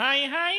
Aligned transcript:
Hai 0.00 0.24
hai. 0.24 0.56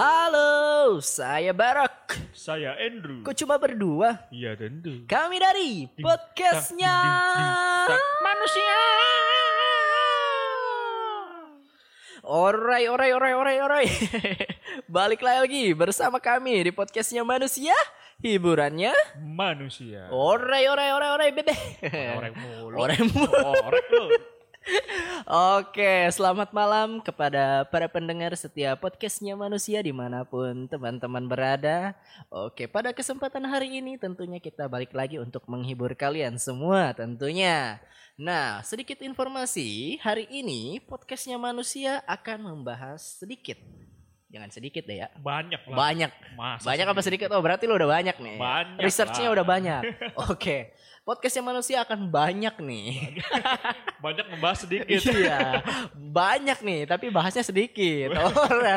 Halo, 0.00 0.96
saya 1.04 1.52
Barak. 1.52 2.16
Saya 2.32 2.72
Andrew. 2.80 3.20
Kok 3.20 3.36
cuma 3.44 3.60
berdua? 3.60 4.32
Iya 4.32 4.56
tentu. 4.56 5.04
Kami 5.04 5.36
dari 5.36 5.92
podcastnya 6.00 6.96
manusia. 8.24 8.80
Orai, 12.24 12.88
orai, 12.88 13.12
orai, 13.12 13.32
orai, 13.36 13.56
orai. 13.60 13.86
Balik 14.96 15.20
lagi 15.20 15.76
bersama 15.76 16.16
kami 16.16 16.64
di 16.64 16.72
podcastnya 16.72 17.20
manusia. 17.28 17.76
Hiburannya 18.24 18.96
Manusia. 19.20 20.08
orai, 20.08 20.64
orai, 20.72 20.96
orai, 20.96 21.10
orai, 21.12 21.28
bebe. 21.36 21.52
Orek 22.16 22.32
mulu. 22.40 22.76
Orek 22.80 23.00
mulu. 23.04 23.36
Orek 23.68 23.86
lu. 23.92 24.31
Oke, 25.26 26.10
selamat 26.10 26.50
malam 26.54 27.02
kepada 27.02 27.66
para 27.66 27.86
pendengar 27.90 28.34
setiap 28.34 28.78
podcastnya 28.78 29.34
manusia 29.34 29.82
di 29.82 29.90
mana 29.90 30.22
pun 30.22 30.66
teman-teman 30.70 31.26
berada. 31.26 31.94
Oke, 32.30 32.66
pada 32.70 32.94
kesempatan 32.94 33.46
hari 33.46 33.82
ini 33.82 33.98
tentunya 33.98 34.38
kita 34.38 34.66
balik 34.70 34.94
lagi 34.94 35.18
untuk 35.18 35.46
menghibur 35.50 35.94
kalian 35.94 36.38
semua 36.38 36.94
tentunya. 36.94 37.82
Nah, 38.14 38.62
sedikit 38.62 39.00
informasi, 39.02 39.98
hari 40.02 40.30
ini 40.30 40.78
podcastnya 40.84 41.38
manusia 41.40 42.04
akan 42.06 42.54
membahas 42.54 43.18
sedikit. 43.22 43.58
Jangan 44.32 44.48
sedikit 44.48 44.88
deh 44.88 44.96
ya. 45.04 45.12
Banyak 45.20 45.60
lah. 45.68 45.76
Banyak. 45.76 46.10
Masa 46.40 46.64
Banyak 46.64 46.86
apa 46.88 47.00
sedikit? 47.04 47.28
Oh, 47.36 47.44
berarti 47.44 47.68
lu 47.68 47.76
udah 47.76 48.00
banyak 48.00 48.16
nih. 48.16 48.36
Banyak 48.40 48.80
Researchnya 48.80 49.28
lah. 49.28 49.34
udah 49.36 49.44
banyak. 49.44 49.82
Oke. 50.32 50.72
Podcastnya 51.04 51.44
manusia 51.44 51.84
akan 51.84 52.08
banyak 52.08 52.62
nih. 52.62 53.18
Banyak 54.06 54.26
membahas 54.34 54.66
sedikit. 54.66 54.98
Iya, 54.98 55.62
banyak 55.94 56.58
nih, 56.62 56.80
tapi 56.90 57.10
bahasnya 57.10 57.42
sedikit. 57.42 58.14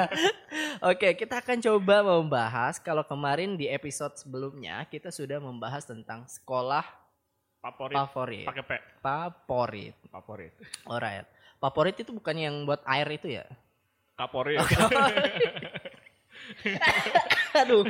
Oke, 0.90 1.14
kita 1.18 1.42
akan 1.42 1.62
coba 1.62 2.02
membahas 2.02 2.82
kalau 2.82 3.06
kemarin 3.06 3.54
di 3.58 3.70
episode 3.70 4.14
sebelumnya 4.18 4.86
kita 4.90 5.10
sudah 5.14 5.38
membahas 5.38 5.86
tentang 5.86 6.26
sekolah 6.30 6.86
Favorit. 7.62 7.98
favorit. 7.98 8.46
Pakai 8.46 8.64
P. 8.66 8.72
Favorit. 9.02 9.96
Favorit. 10.14 10.54
Alright. 10.86 11.26
Favorit 11.58 11.96
itu 11.98 12.14
bukan 12.14 12.38
yang 12.38 12.56
buat 12.70 12.82
air 12.86 13.10
itu 13.18 13.38
ya? 13.42 13.46
Kaporit. 14.16 14.60
Aduh. 17.56 17.88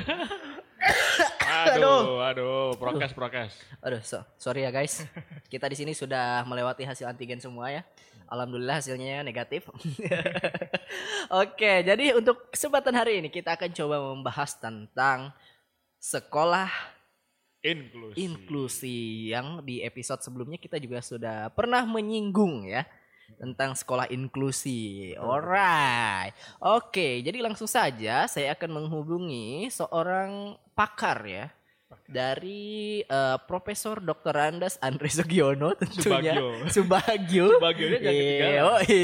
aduh, 1.65 2.21
aduh, 2.21 2.77
prokes, 2.77 3.11
prokes. 3.11 3.57
Aduh, 3.81 4.01
so, 4.05 4.21
sorry 4.37 4.63
ya 4.63 4.71
guys. 4.71 5.01
Kita 5.49 5.65
di 5.65 5.73
sini 5.73 5.97
sudah 5.97 6.45
melewati 6.45 6.85
hasil 6.85 7.09
antigen 7.09 7.41
semua 7.41 7.73
ya. 7.73 7.81
Alhamdulillah 8.29 8.81
hasilnya 8.81 9.25
negatif. 9.25 9.65
Oke, 11.41 11.81
jadi 11.81 12.13
untuk 12.13 12.53
kesempatan 12.53 12.93
hari 12.93 13.19
ini 13.21 13.33
kita 13.33 13.57
akan 13.57 13.73
coba 13.73 13.97
membahas 14.13 14.57
tentang 14.61 15.33
sekolah 15.97 16.69
Inklusi. 17.65 18.15
inklusi 18.21 18.97
yang 19.33 19.65
di 19.65 19.81
episode 19.81 20.21
sebelumnya 20.21 20.61
kita 20.61 20.77
juga 20.77 21.01
sudah 21.01 21.49
pernah 21.49 21.81
menyinggung 21.81 22.69
ya 22.69 22.85
tentang 23.35 23.73
sekolah 23.73 24.07
inklusi. 24.11 25.13
Alright. 25.17 26.33
Oke, 26.61 27.21
jadi 27.25 27.41
langsung 27.41 27.67
saja 27.67 28.29
saya 28.29 28.53
akan 28.53 28.83
menghubungi 28.83 29.67
seorang 29.69 30.55
pakar 30.75 31.19
ya 31.25 31.45
dari 32.05 33.01
eh, 33.01 33.37
Profesor 33.49 33.97
Dr. 34.01 34.35
Andas 34.37 34.77
Andre 34.81 35.09
Sugiono 35.09 35.73
tentunya. 35.81 36.37
Subagio. 36.69 37.49
Subagio. 37.57 37.99
Ketinggalan. 38.01 38.85
Yoi. 38.85 39.03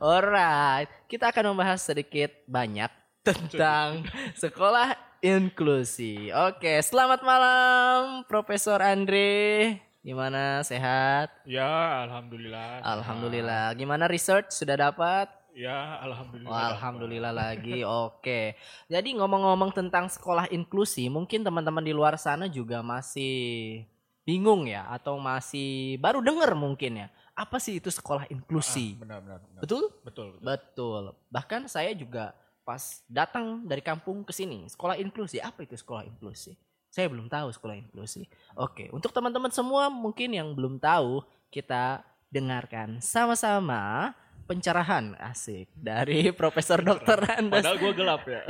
Alright. 0.00 0.88
Kita 1.08 1.32
akan 1.32 1.56
membahas 1.56 1.80
sedikit 1.80 2.32
banyak 2.44 2.90
tentang 3.24 4.06
sekolah 4.38 4.94
inklusi. 5.24 6.30
Oke, 6.30 6.78
selamat 6.84 7.24
malam 7.24 8.22
Profesor 8.28 8.78
Andre. 8.84 9.85
Gimana 10.06 10.62
sehat? 10.62 11.34
Ya, 11.42 12.06
alhamdulillah. 12.06 12.78
Alhamdulillah. 12.78 13.74
Gimana 13.74 14.06
research 14.06 14.54
sudah 14.54 14.78
dapat? 14.78 15.26
Ya, 15.50 15.98
alhamdulillah. 15.98 16.46
Wah, 16.46 16.66
alhamdulillah 16.78 17.32
lagi. 17.34 17.82
Oke. 18.06 18.54
Jadi 18.86 19.18
ngomong-ngomong 19.18 19.74
tentang 19.74 20.06
sekolah 20.06 20.46
inklusi, 20.54 21.10
mungkin 21.10 21.42
teman-teman 21.42 21.82
di 21.82 21.90
luar 21.90 22.14
sana 22.22 22.46
juga 22.46 22.86
masih 22.86 23.82
bingung 24.22 24.70
ya 24.70 24.86
atau 24.94 25.18
masih 25.18 25.98
baru 25.98 26.22
dengar 26.22 26.54
mungkin 26.54 27.02
ya. 27.02 27.08
Apa 27.34 27.58
sih 27.58 27.82
itu 27.82 27.90
sekolah 27.90 28.30
inklusi? 28.30 28.94
Ah, 28.94 29.02
benar, 29.02 29.18
benar, 29.26 29.38
benar. 29.42 29.60
Betul? 29.66 29.84
Betul, 30.06 30.26
betul. 30.38 30.46
Betul. 30.46 31.02
Bahkan 31.34 31.62
saya 31.66 31.90
juga 31.98 32.30
pas 32.62 33.02
datang 33.10 33.66
dari 33.66 33.82
kampung 33.82 34.22
ke 34.22 34.30
sini, 34.30 34.70
sekolah 34.70 35.02
inklusi. 35.02 35.42
Apa 35.42 35.66
itu 35.66 35.74
sekolah 35.74 36.06
inklusi? 36.06 36.54
Saya 36.96 37.12
belum 37.12 37.28
tahu 37.28 37.52
sekolah 37.52 37.76
inklusi. 37.76 38.24
Oke, 38.56 38.88
untuk 38.88 39.12
teman-teman 39.12 39.52
semua 39.52 39.92
mungkin 39.92 40.32
yang 40.32 40.56
belum 40.56 40.80
tahu, 40.80 41.20
kita 41.52 42.00
dengarkan 42.32 43.04
sama-sama 43.04 44.16
pencerahan 44.48 45.12
asik 45.20 45.68
dari 45.76 46.32
Profesor 46.40 46.80
Dr. 46.80 47.20
Andes 47.36 47.60
Padahal 47.60 47.76
gue 47.84 47.92
gelap 47.92 48.24
ya. 48.24 48.48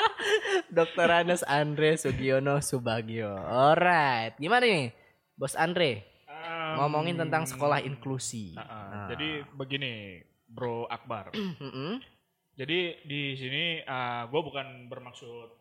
Dr. 0.76 1.08
Andes 1.08 1.40
Andre 1.48 1.96
Sugiono 1.96 2.60
Subagio. 2.60 3.32
Alright, 3.32 4.36
gimana 4.36 4.68
nih, 4.68 4.92
Bos 5.32 5.56
Andre? 5.56 6.04
Ngomongin 6.76 7.16
tentang 7.16 7.48
sekolah 7.48 7.80
inklusi. 7.80 8.60
Ah, 8.60 8.60
ah. 8.60 8.84
Nah. 8.92 9.08
Jadi 9.08 9.40
begini, 9.56 10.20
Bro 10.44 10.84
Akbar. 10.84 11.32
Mm-mm. 11.32 11.96
Jadi 12.60 13.08
di 13.08 13.40
sini 13.40 13.80
gue 14.28 14.40
bukan 14.44 14.84
bermaksud 14.92 15.60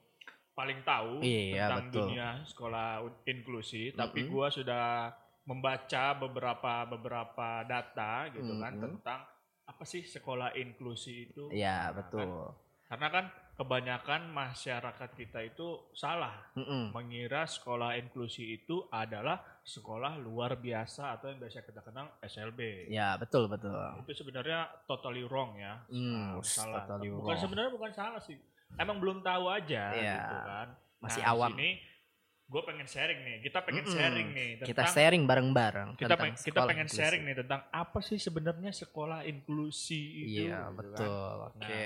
paling 0.60 0.84
tahu 0.84 1.24
Iya, 1.24 1.72
tentang 1.72 1.84
betul. 1.88 1.96
dunia 2.04 2.28
sekolah 2.44 2.88
inklusi, 3.24 3.96
tapi 3.96 4.28
Mm-mm. 4.28 4.34
gue 4.36 4.48
sudah 4.52 5.08
membaca 5.48 6.04
beberapa 6.20 6.84
beberapa 6.86 7.64
data 7.64 8.28
gitu 8.30 8.60
kan 8.60 8.76
Mm-mm. 8.76 8.84
tentang 9.00 9.24
apa 9.64 9.84
sih 9.88 10.04
sekolah 10.04 10.52
inklusi 10.54 11.32
itu. 11.32 11.48
Iya, 11.48 11.90
Nah, 11.90 11.96
betul. 11.96 12.28
kan. 12.28 12.68
Karena 12.90 13.08
kan 13.08 13.26
kebanyakan 13.54 14.22
masyarakat 14.32 15.10
kita 15.14 15.40
itu 15.46 15.68
salah 15.94 16.36
Mm-mm. 16.56 16.90
mengira 16.90 17.46
sekolah 17.46 17.96
inklusi 17.96 18.58
itu 18.58 18.88
adalah 18.90 19.40
sekolah 19.62 20.18
luar 20.18 20.58
biasa 20.58 21.14
atau 21.14 21.30
yang 21.30 21.38
biasa 21.38 21.62
kita 21.62 21.86
kenal 21.86 22.10
SLB. 22.20 22.90
Ya, 22.90 23.14
betul, 23.16 23.46
betul. 23.46 23.78
Itu 24.02 24.12
sebenarnya 24.18 24.66
totally 24.84 25.22
wrong 25.24 25.56
ya. 25.56 25.80
Hmm, 25.88 26.36
Nah, 26.36 26.42
salah. 26.42 26.84
totally 26.84 27.14
bukan 27.14 27.30
wrong. 27.30 27.40
sebenarnya 27.40 27.72
bukan 27.72 27.92
salah 27.94 28.20
sih. 28.20 28.36
Emang 28.76 28.98
belum 28.98 29.20
tahu 29.20 29.48
aja 29.48 29.84
Iya, 29.92 30.14
gitu 30.16 30.36
kan. 30.38 30.68
masih 31.00 31.22
Nah, 31.22 31.32
awam. 31.32 31.52
Gue 32.46 32.62
pengen 32.66 32.84
sharing 32.84 33.20
nih. 33.20 33.38
Kita 33.42 33.62
pengen 33.62 33.84
Mm-mm. 33.84 33.94
sharing 33.94 34.28
nih 34.32 34.50
tentang 34.56 34.68
Kita 34.68 34.84
sharing 34.88 35.24
bareng-bareng 35.24 35.90
kita, 35.92 36.02
tentang 36.08 36.20
peng- 36.28 36.38
kita 36.40 36.60
pengen 36.64 36.82
inklusi. 36.84 36.98
sharing 36.98 37.22
nih 37.24 37.36
tentang 37.38 37.62
apa 37.68 38.00
sih 38.00 38.18
sebenarnya 38.18 38.72
sekolah 38.72 39.20
inklusi 39.24 40.02
itu. 40.20 40.44
Iya, 40.44 40.58
gitu 40.58 40.58
kan. 40.60 40.72
betul. 40.76 41.36
Oke. 41.56 41.86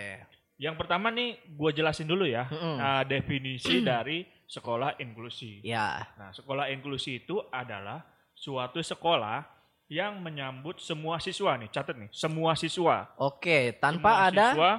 Yang 0.56 0.76
pertama 0.78 1.08
nih 1.10 1.30
gue 1.46 1.70
jelasin 1.74 2.06
dulu 2.06 2.24
ya 2.24 2.48
Mm-mm. 2.48 2.78
uh, 2.78 3.04
definisi 3.04 3.84
dari 3.84 4.24
sekolah 4.46 4.96
inklusi. 4.98 5.60
Ya, 5.62 6.00
Nah, 6.14 6.32
sekolah 6.32 6.70
inklusi 6.70 7.20
itu 7.20 7.44
adalah 7.50 8.00
suatu 8.32 8.80
sekolah 8.80 9.44
yang 9.86 10.16
menyambut 10.18 10.80
semua 10.80 11.20
siswa 11.20 11.54
nih. 11.56 11.68
Catat 11.70 11.98
nih, 11.98 12.08
semua 12.10 12.56
siswa. 12.56 13.12
oke. 13.18 13.76
Tanpa 13.76 14.00
Semua 14.16 14.28
ada 14.32 14.46
siswa 14.48 14.72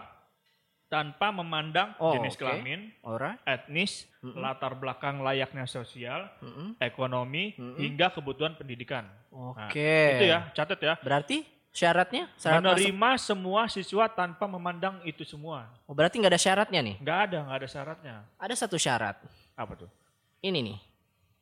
tanpa 0.94 1.34
memandang 1.34 1.90
Oh, 1.98 2.14
jenis 2.14 2.38
oke. 2.38 2.46
kelamin, 2.46 2.94
Alright. 3.02 3.42
etnis, 3.42 4.06
Mm-mm. 4.22 4.38
latar 4.38 4.78
belakang 4.78 5.18
layaknya 5.18 5.66
sosial, 5.66 6.30
Mm-mm. 6.38 6.78
ekonomi, 6.78 7.58
Mm-mm. 7.58 7.82
hingga 7.82 8.14
kebutuhan 8.14 8.54
pendidikan. 8.54 9.10
Oke. 9.34 10.14
Itu 10.14 10.24
ya, 10.30 10.54
catat 10.54 10.78
ya. 10.78 10.94
Berarti 11.02 11.42
syaratnya 11.74 12.30
syarat 12.38 12.62
masuk. 12.62 12.70
Menerima 12.78 13.10
semua 13.18 13.62
siswa 13.66 14.06
tanpa 14.06 14.46
memandang 14.46 15.02
itu 15.02 15.26
semua. 15.26 15.66
Oh, 15.90 15.94
berarti 15.98 16.22
nggak 16.22 16.30
ada 16.30 16.38
syaratnya 16.38 16.80
nih. 16.86 16.96
Nggak 17.02 17.18
ada, 17.26 17.38
nggak 17.42 17.58
ada 17.58 17.68
syaratnya. 17.68 18.14
Ada 18.38 18.54
satu 18.54 18.78
syarat. 18.78 19.18
Apa 19.58 19.74
tuh? 19.74 19.90
Ini 20.38 20.62
nih. 20.62 20.78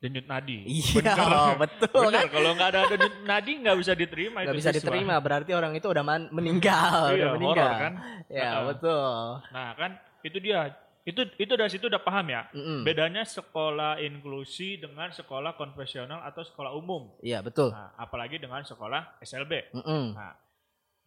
Denyut 0.02 0.26
nadi. 0.26 0.66
Iya, 0.66 0.99
Bener. 0.99 1.54
betul 1.62 2.10
Bener, 2.10 2.26
kan? 2.26 2.34
kalau 2.34 2.50
nggak 2.52 2.69
ada 2.69 2.81
denyut 2.90 3.14
nadi 3.22 3.52
nggak 3.56 3.76
bisa 3.78 3.93
diterima 3.94 4.38
Nggak 4.43 4.58
bisa 4.58 4.70
siswa. 4.70 4.78
diterima, 4.82 5.14
berarti 5.16 5.50
orang 5.54 5.72
itu 5.72 5.87
udah 5.87 6.02
man- 6.02 6.26
meninggal, 6.28 7.14
Iya, 7.14 7.22
udah 7.22 7.31
meninggal. 7.32 7.69
horor 7.70 7.78
kan? 7.81 7.93
Ya, 8.26 8.43
Heeh. 8.43 8.62
betul. 8.66 9.14
Nah 9.49 9.69
kan 9.72 9.90
itu 10.20 10.38
dia. 10.38 10.60
Itu 11.02 11.19
itu 11.34 11.52
dari 11.52 11.66
situ 11.66 11.87
udah 11.87 11.99
paham 11.99 12.26
ya. 12.28 12.46
Mm-mm. 12.50 12.82
Bedanya 12.82 13.22
sekolah 13.22 13.99
inklusi 13.99 14.78
dengan 14.78 15.10
sekolah 15.10 15.54
konvensional 15.54 16.22
atau 16.22 16.43
sekolah 16.43 16.70
umum. 16.72 17.10
Iya, 17.19 17.43
betul. 17.43 17.70
Nah, 17.70 17.90
apalagi 17.96 18.38
dengan 18.38 18.62
sekolah 18.62 19.19
SLB. 19.19 19.75
Mm-mm. 19.75 20.14
Nah, 20.14 20.38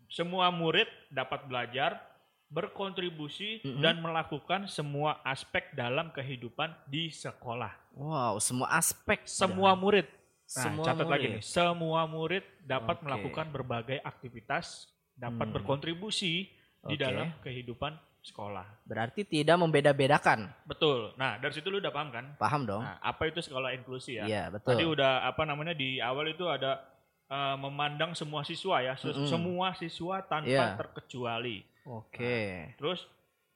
semua 0.07 0.51
murid 0.51 0.88
dapat 1.07 1.48
belajar, 1.48 1.95
berkontribusi 2.50 3.62
Mm-mm. 3.62 3.80
dan 3.80 4.00
melakukan 4.00 4.65
semua 4.65 5.21
aspek 5.21 5.71
dalam 5.71 6.09
kehidupan 6.09 6.75
di 6.86 7.07
sekolah. 7.07 7.84
Wow, 7.95 8.38
semua 8.38 8.68
aspek. 8.71 9.24
Semua 9.24 9.71
murid. 9.74 10.03
Nah, 10.45 10.62
Semua 10.62 10.86
catat 10.86 11.07
lagi 11.07 11.25
murid. 11.25 11.36
nih, 11.39 11.44
semua 11.44 12.01
murid 12.06 12.44
dapat 12.62 13.00
Oke. 13.00 13.03
melakukan 13.03 13.45
berbagai 13.50 13.97
aktivitas, 14.00 14.86
dapat 15.12 15.47
Hmm. 15.47 15.56
berkontribusi 15.56 16.51
di 16.86 16.94
Oke. 16.94 17.01
dalam 17.01 17.33
kehidupan 17.39 17.95
sekolah. 18.21 18.65
Berarti 18.83 19.24
tidak 19.24 19.57
membeda-bedakan. 19.57 20.50
Betul. 20.65 21.13
Nah, 21.15 21.38
dari 21.38 21.53
situ 21.53 21.69
lu 21.69 21.77
udah 21.77 21.89
paham 21.89 22.09
kan? 22.09 22.25
Paham 22.36 22.62
dong? 22.63 22.81
Nah, 22.81 23.00
apa 23.00 23.25
itu 23.25 23.39
sekolah 23.39 23.74
inklusi 23.74 24.18
ya? 24.18 24.25
Iya, 24.25 24.44
betul. 24.51 24.75
Tadi 24.75 24.83
udah 24.83 25.24
apa 25.24 25.41
namanya 25.45 25.74
di 25.74 25.98
awal 25.98 26.30
itu 26.30 26.45
ada 26.45 26.83
eh, 27.25 27.57
memandang 27.57 28.13
semua 28.13 28.45
siswa 28.45 28.86
ya, 28.86 28.94
se- 28.94 29.09
Mm-mm. 29.09 29.25
semua 29.25 29.74
siswa 29.74 30.21
tanpa 30.21 30.45
Iya. 30.45 30.77
terkecuali. 30.77 31.65
Oke. 31.83 32.69
Terus 32.77 33.01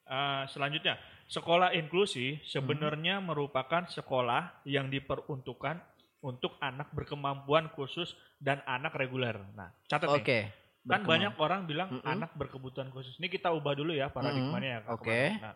eh, 0.06 0.44
selanjutnya, 0.50 0.98
sekolah 1.30 1.78
inklusi 1.78 2.42
sebenarnya 2.44 3.22
Mm-hmm. 3.22 3.30
merupakan 3.30 3.84
sekolah 3.86 4.66
yang 4.66 4.90
diperuntukkan 4.90 5.78
untuk 6.20 6.58
anak 6.60 6.92
berkemampuan 6.92 7.72
khusus 7.72 8.12
dan 8.36 8.60
anak 8.66 8.92
reguler. 8.94 9.40
Nah, 9.54 9.72
catat 9.86 10.10
nih. 10.10 10.20
Oke. 10.20 10.40
Kan 10.84 11.06
banyak 11.06 11.38
orang 11.38 11.64
bilang 11.64 11.90
Mm-mm. 11.94 12.04
anak 12.04 12.34
berkebutuhan 12.34 12.90
khusus. 12.90 13.14
Ini 13.16 13.30
kita 13.30 13.54
ubah 13.54 13.78
dulu 13.78 13.94
ya 13.94 14.10
paradigmanya 14.10 14.68
ya. 14.68 14.80
Kak 14.82 14.92
Oke. 14.98 15.06
Kemarin. 15.06 15.40
Nah, 15.40 15.56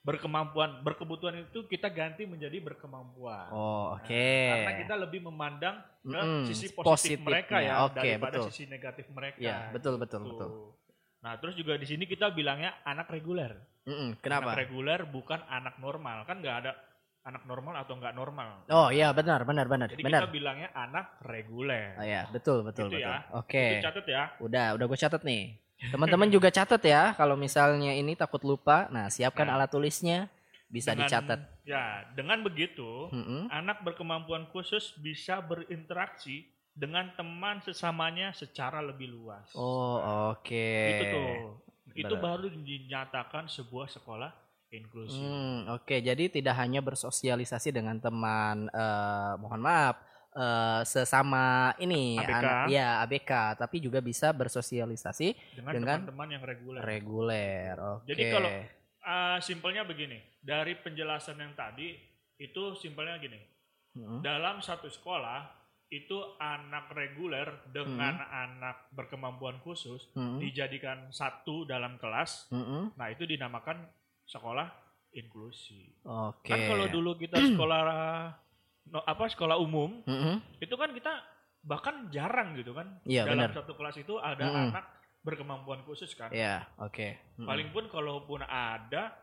berkemampuan, 0.00 0.70
berkebutuhan 0.80 1.34
itu 1.42 1.64
kita 1.64 1.88
ganti 1.88 2.22
menjadi 2.22 2.60
berkemampuan. 2.60 3.48
Oh, 3.50 3.96
oke. 3.96 4.28
Karena 4.52 4.72
kita 4.78 4.94
lebih 4.94 5.20
memandang 5.22 5.80
ke 5.98 6.12
Mm-mm, 6.12 6.44
sisi 6.44 6.68
positif 6.70 6.84
positifnya. 6.84 7.24
mereka 7.24 7.56
ya 7.58 7.74
Oke, 7.82 7.96
daripada 7.98 8.36
betul. 8.36 8.46
sisi 8.52 8.64
negatif 8.68 9.04
mereka. 9.10 9.38
Ya, 9.40 9.72
betul 9.72 9.96
betul 9.96 10.20
Gitu. 10.22 10.30
betul. 10.30 10.50
Nah, 11.18 11.32
terus 11.40 11.56
juga 11.56 11.72
di 11.74 11.88
sini 11.88 12.04
kita 12.04 12.28
bilangnya 12.30 12.78
anak 12.84 13.08
reguler. 13.08 13.56
Mm-mm, 13.84 14.16
Anak 14.16 14.20
Kenapa? 14.20 14.50
reguler 14.56 15.00
bukan 15.04 15.40
anak 15.44 15.76
normal. 15.76 16.24
Kan 16.24 16.40
nggak 16.40 16.56
ada 16.64 16.72
anak 17.22 17.44
normal 17.44 17.74
atau 17.78 17.96
nggak 17.96 18.12
normal. 18.12 18.64
Oh 18.68 18.88
iya 18.88 19.12
benar 19.12 19.44
benar 19.44 19.64
benar 19.64 19.88
Jadi 19.88 20.00
benar. 20.00 20.24
kita 20.24 20.32
bilangnya 20.32 20.68
anak 20.72 21.20
reguler. 21.20 21.96
Oh 21.96 22.04
iya 22.04 22.28
betul 22.28 22.60
betul 22.60 22.88
Gitu 22.88 23.00
betul. 23.00 23.08
ya. 23.08 23.16
Oke. 23.32 23.64
Itu 23.76 23.84
catat 23.84 24.06
ya. 24.06 24.22
Udah 24.40 24.66
udah 24.72 24.84
gue 24.84 24.98
catat 24.98 25.22
nih. 25.22 25.44
Teman-teman 25.84 26.28
juga 26.28 26.48
catat 26.48 26.80
ya. 26.80 27.12
Kalau 27.12 27.36
misalnya 27.36 27.92
ini 27.92 28.12
takut 28.14 28.40
lupa, 28.40 28.88
nah 28.88 29.08
siapkan 29.08 29.44
Nah. 29.44 29.56
alat 29.56 29.68
tulisnya 29.68 30.32
bisa 30.66 30.92
Dengan- 30.92 31.04
dicatat. 31.04 31.40
Ya, 31.64 31.84
dengan 32.12 32.40
begitu 32.40 33.08
Mm-mm. 33.08 33.48
anak 33.48 33.80
berkemampuan 33.80 34.48
khusus 34.48 34.92
bisa 34.98 35.40
berinteraksi 35.40 36.44
dengan 36.72 37.08
teman 37.14 37.60
sesamanya 37.60 38.32
secara 38.32 38.80
lebih 38.80 39.08
luas. 39.08 39.48
Oh 39.54 39.96
oke. 40.32 40.72
itu 40.88 41.04
tuh. 41.10 41.32
Itu 41.94 42.14
baru 42.18 42.50
dinyatakan 42.50 43.46
sebuah 43.46 43.86
sekolah 43.86 44.30
inklusi. 44.74 45.14
Hmm, 45.22 45.70
Oke, 45.70 46.02
jadi 46.02 46.26
tidak 46.26 46.58
hanya 46.58 46.82
bersosialisasi 46.82 47.70
dengan 47.70 48.02
teman, 48.02 48.66
eh, 48.68 49.32
mohon 49.38 49.62
maaf, 49.62 50.02
eh, 50.34 50.82
sesama 50.82 51.70
ini, 51.78 52.18
ABK. 52.18 52.34
anak, 52.34 52.66
ya 52.74 52.88
ABK, 53.06 53.32
tapi 53.54 53.78
juga 53.78 54.02
bisa 54.02 54.34
bersosialisasi 54.34 55.28
dengan 55.54 55.72
dengan 55.72 55.96
teman-teman 56.02 56.28
yang 56.34 56.42
reguler. 56.42 56.80
reguler. 56.82 57.74
Oke. 57.78 58.10
Jadi 58.10 58.22
kalau 58.34 58.50
Ah, 59.04 59.36
simpelnya 59.44 59.84
begini, 59.84 60.16
dari 60.40 60.80
penjelasan 60.80 61.36
yang 61.36 61.52
tadi 61.52 61.92
itu 62.40 62.72
simpelnya 62.72 63.20
gini. 63.20 63.36
Mm-mm. 64.00 64.24
Dalam 64.24 64.64
satu 64.64 64.88
sekolah 64.88 65.44
itu 65.94 66.18
anak 66.36 66.90
reguler 66.90 67.46
dengan 67.70 68.18
Hmm. 68.18 68.42
anak 68.50 68.90
berkemampuan 68.90 69.60
khusus 69.60 70.10
Mm-mm. 70.12 70.42
dijadikan 70.42 71.06
satu 71.08 71.62
dalam 71.62 71.94
kelas. 71.96 72.50
Mm-mm. 72.50 72.98
Nah, 72.98 73.06
itu 73.08 73.22
dinamakan 73.24 73.86
sekolah 74.26 74.66
inklusi. 75.12 75.94
Oke. 76.02 76.50
Kan 76.50 76.58
kalau 76.66 76.86
dulu 76.90 77.14
kita 77.14 77.38
sekolah 77.38 77.80
no, 78.90 78.98
apa 79.00 79.24
sekolah 79.26 79.54
umum, 79.56 80.02
Mm-mm. 80.02 80.42
itu 80.58 80.74
kan 80.74 80.90
kita 80.90 81.12
bahkan 81.62 82.10
jarang 82.10 82.58
gitu 82.58 82.74
kan. 82.74 82.98
Iya, 83.06 83.24
Dalam 83.24 83.48
benar. 83.48 83.62
satu 83.62 83.72
kelas 83.72 83.96
itu 83.96 84.18
ada 84.18 84.44
Mm-mm. 84.44 84.74
anak 84.74 84.84
berkemampuan 85.22 85.80
khusus 85.86 86.12
kan. 86.12 86.34
Ya, 86.34 86.66
oke. 86.76 87.14
Mm-mm. 87.38 87.46
Paling 87.46 87.68
pun 87.70 87.84
kalaupun 87.88 88.42
ada 88.42 89.14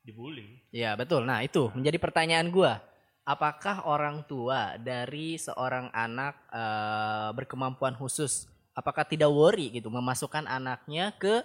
dibully. 0.00 0.60
Ya, 0.70 0.94
betul. 0.94 1.24
Nah, 1.24 1.40
itu 1.40 1.72
menjadi 1.72 1.96
pertanyaan 1.96 2.48
gua. 2.48 2.78
Apakah 3.24 3.86
orang 3.86 4.26
tua 4.26 4.80
dari 4.80 5.36
seorang 5.36 5.92
anak 5.94 6.34
eh, 6.50 7.30
berkemampuan 7.36 7.94
khusus 7.94 8.50
apakah 8.74 9.04
tidak 9.04 9.30
worry 9.30 9.68
gitu 9.74 9.90
memasukkan 9.90 10.46
anaknya 10.46 11.12
ke 11.18 11.42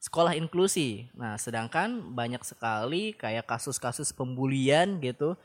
sekolah 0.00 0.36
inklusi? 0.36 1.10
Nah, 1.18 1.36
sedangkan 1.36 2.14
banyak 2.14 2.40
sekali 2.46 3.12
kayak 3.16 3.48
kasus-kasus 3.48 4.14
pembulian 4.14 5.02
gitu 5.02 5.36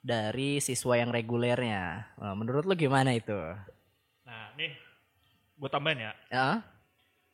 dari 0.00 0.62
siswa 0.62 0.98
yang 0.98 1.12
regulernya. 1.12 2.08
Nah, 2.18 2.34
menurut 2.34 2.64
lu 2.64 2.74
gimana 2.78 3.14
itu? 3.14 3.36
Nah, 4.24 4.54
nih 4.56 4.72
gue 5.58 5.70
tambahin 5.70 6.06
ya. 6.08 6.12
Ya? 6.30 6.48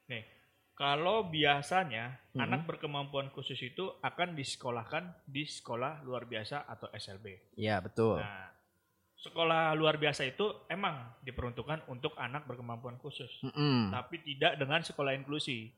Nih, 0.09 0.25
kalau 0.75 1.29
biasanya 1.29 2.19
Mhm. 2.35 2.43
anak 2.43 2.61
berkemampuan 2.67 3.31
khusus 3.31 3.57
itu 3.57 3.95
akan 4.03 4.35
disekolahkan 4.35 5.07
di 5.25 5.47
sekolah 5.47 6.03
luar 6.03 6.27
biasa 6.27 6.67
atau 6.67 6.91
SLB. 6.91 7.55
Ya, 7.55 7.79
betul. 7.79 8.19
Nah, 8.19 8.51
sekolah 9.15 9.71
luar 9.73 9.97
biasa 9.97 10.27
itu 10.27 10.67
emang 10.67 11.15
diperuntukkan 11.23 11.87
untuk 11.87 12.19
anak 12.19 12.45
berkemampuan 12.45 12.99
khusus, 12.99 13.31
Mm-mm. 13.41 13.95
tapi 13.95 14.19
tidak 14.21 14.59
dengan 14.59 14.83
sekolah 14.83 15.15
inklusi. 15.15 15.71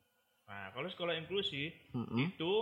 Nah, 0.48 0.72
kalau 0.72 0.88
sekolah 0.88 1.12
inklusi 1.14 1.70
Mm-mm. 1.92 2.24
itu 2.24 2.52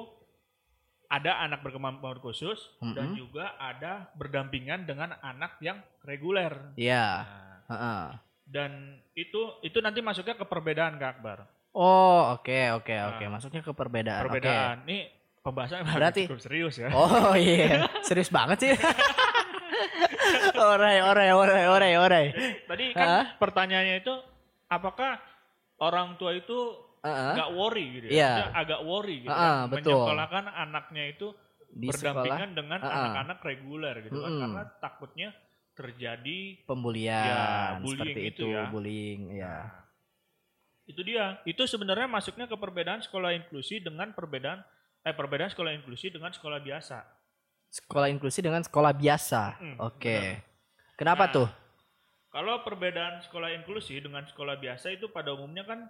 ada 1.06 1.38
anak 1.40 1.62
berkemampuan 1.62 2.18
khusus 2.18 2.58
dan 2.96 3.14
Mhm. 3.14 3.16
juga 3.16 3.54
ada 3.54 4.10
berdampingan 4.12 4.82
dengan 4.82 5.14
anak 5.22 5.60
yang 5.60 5.78
reguler. 6.02 6.74
Ya. 6.74 7.22
Nah, 7.22 7.56
heeh. 7.70 8.04
dan 8.44 8.72
itu 9.14 9.40
itu 9.62 9.78
nanti 9.80 10.02
masuknya 10.02 10.34
ke 10.34 10.44
perbedaan 10.44 10.98
Kak 10.98 11.16
Akbar. 11.16 11.48
Oh, 11.74 12.38
oke 12.38 12.54
oke 12.72 12.94
oke. 12.94 13.24
Nah, 13.24 13.30
Masuknya 13.32 13.60
ke 13.60 13.72
perbedaan. 13.72 14.22
Oke. 14.22 14.38
Perbedaan. 14.38 14.76
Ini 14.86 14.98
pembahasannya 15.42 15.90
Berarti- 15.90 16.24
cukup 16.30 16.40
serius 16.40 16.74
ya. 16.78 16.88
Oh 16.94 17.34
iya, 17.34 17.90
serius 18.00 18.30
banget 18.30 18.58
sih. 18.62 18.72
orai, 20.54 21.02
orai, 21.02 21.30
orai, 21.32 21.64
orai, 21.66 21.92
orai. 21.98 22.26
Tadi 22.64 22.84
kan 22.94 23.06
Hah? 23.06 23.24
pertanyaannya 23.36 23.96
itu 24.00 24.14
apakah 24.66 25.18
orang 25.78 26.14
tua 26.14 26.32
itu 26.32 26.78
Heeh. 27.02 27.32
nggak 27.36 27.50
worry 27.52 27.84
gitu 27.92 28.06
ya? 28.08 28.12
Iya. 28.14 28.30
Maksudnya 28.30 28.54
agak 28.56 28.80
worry 28.82 29.16
gitu 29.20 29.30
Heeh, 29.34 29.58
kan. 29.58 29.68
betul. 29.68 29.92
Menyekolahkan 29.98 30.44
anaknya 30.48 31.04
itu 31.10 31.26
Di 31.74 31.86
berdampingan 31.90 32.22
sekolah 32.22 32.54
dengan 32.54 32.78
Heeh. 32.80 32.94
anak-anak 32.96 33.38
reguler 33.42 33.94
gitu 34.00 34.18
kan 34.22 34.32
karena 34.32 34.62
takutnya 34.78 35.28
terjadi 35.74 36.38
pembulian 36.64 37.26
Ya, 37.26 37.44
bullying 37.82 37.98
seperti 38.14 38.20
itu 38.22 38.44
itu, 38.46 38.46
ya. 38.48 38.64
bullying 38.70 39.20
ya. 39.34 39.54
Nah, 39.58 39.66
itu 40.84 41.00
dia. 41.00 41.40
Itu 41.44 41.64
sebenarnya 41.64 42.06
masuknya 42.06 42.44
ke 42.44 42.56
perbedaan 42.56 43.00
sekolah 43.00 43.32
inklusi 43.34 43.80
dengan 43.80 44.12
perbedaan 44.12 44.60
eh 45.04 45.12
perbedaan 45.12 45.52
sekolah 45.52 45.72
inklusi 45.76 46.08
dengan 46.08 46.32
sekolah 46.32 46.60
biasa. 46.60 47.04
Sekolah 47.68 48.08
inklusi 48.08 48.40
dengan 48.40 48.62
sekolah 48.62 48.92
biasa. 48.94 49.42
Mm, 49.60 49.76
Oke. 49.82 50.16
benar. 50.16 50.40
Kenapa 50.94 51.24
Nah, 51.26 51.32
tuh? 51.32 51.48
Kalau 52.30 52.54
perbedaan 52.62 53.22
sekolah 53.22 53.50
inklusi 53.54 53.98
dengan 54.00 54.26
sekolah 54.26 54.58
biasa 54.58 54.90
itu 54.90 55.06
pada 55.10 55.34
umumnya 55.34 55.62
kan 55.62 55.80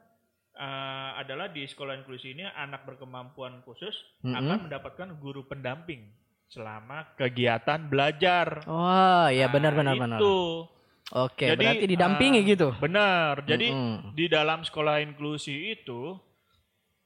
eh, 0.54 1.10
adalah 1.18 1.48
di 1.48 1.64
sekolah 1.64 1.96
inklusi 1.96 2.32
ini 2.32 2.44
anak 2.44 2.84
berkemampuan 2.84 3.64
khusus 3.64 3.94
Mm-mm. 4.20 4.36
akan 4.36 4.58
mendapatkan 4.68 5.08
guru 5.18 5.44
pendamping 5.44 6.08
selama 6.46 7.16
kegiatan 7.16 7.88
belajar. 7.88 8.62
Oh, 8.68 9.26
iya 9.28 9.48
Nah, 9.48 9.52
benar 9.52 9.72
benar 9.74 9.94
benar. 9.96 10.18
Itu 10.20 10.68
Oke, 11.12 11.52
Jadi, 11.52 11.60
berarti 11.60 11.84
didampingi 11.84 12.40
eh, 12.40 12.48
gitu. 12.56 12.68
benar. 12.80 13.44
Jadi 13.44 13.68
Mm-mm. 13.68 14.16
di 14.16 14.24
dalam 14.24 14.64
sekolah 14.64 15.04
inklusi 15.04 15.76
itu 15.76 16.16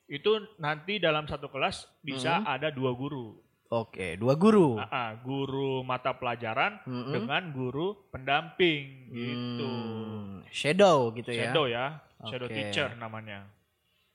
itu 0.09 0.31
nanti 0.63 1.03
dalam 1.03 1.27
satu 1.27 1.51
kelas 1.51 1.85
bisa 2.01 2.39
Mm-mm. 2.41 2.55
ada 2.55 2.71
dua 2.71 2.95
guru. 2.95 3.43
Oke, 3.69 4.17
dua 4.17 4.39
guru. 4.39 4.81
Ah, 4.81 4.89
ah, 4.89 5.11
guru 5.21 5.85
mata 5.85 6.17
pelajaran 6.17 6.81
Mm-mm. 6.87 7.13
dengan 7.13 7.43
guru 7.53 8.09
pendamping 8.09 9.13
gitu. 9.13 9.67
Hmm, 9.67 10.47
Shadow 10.49 11.13
gitu 11.13 11.35
ya. 11.35 11.53
Shadow 11.53 11.65
ya, 11.69 11.87
shadow 12.33 12.49
teacher 12.49 12.97
namanya. 12.97 13.45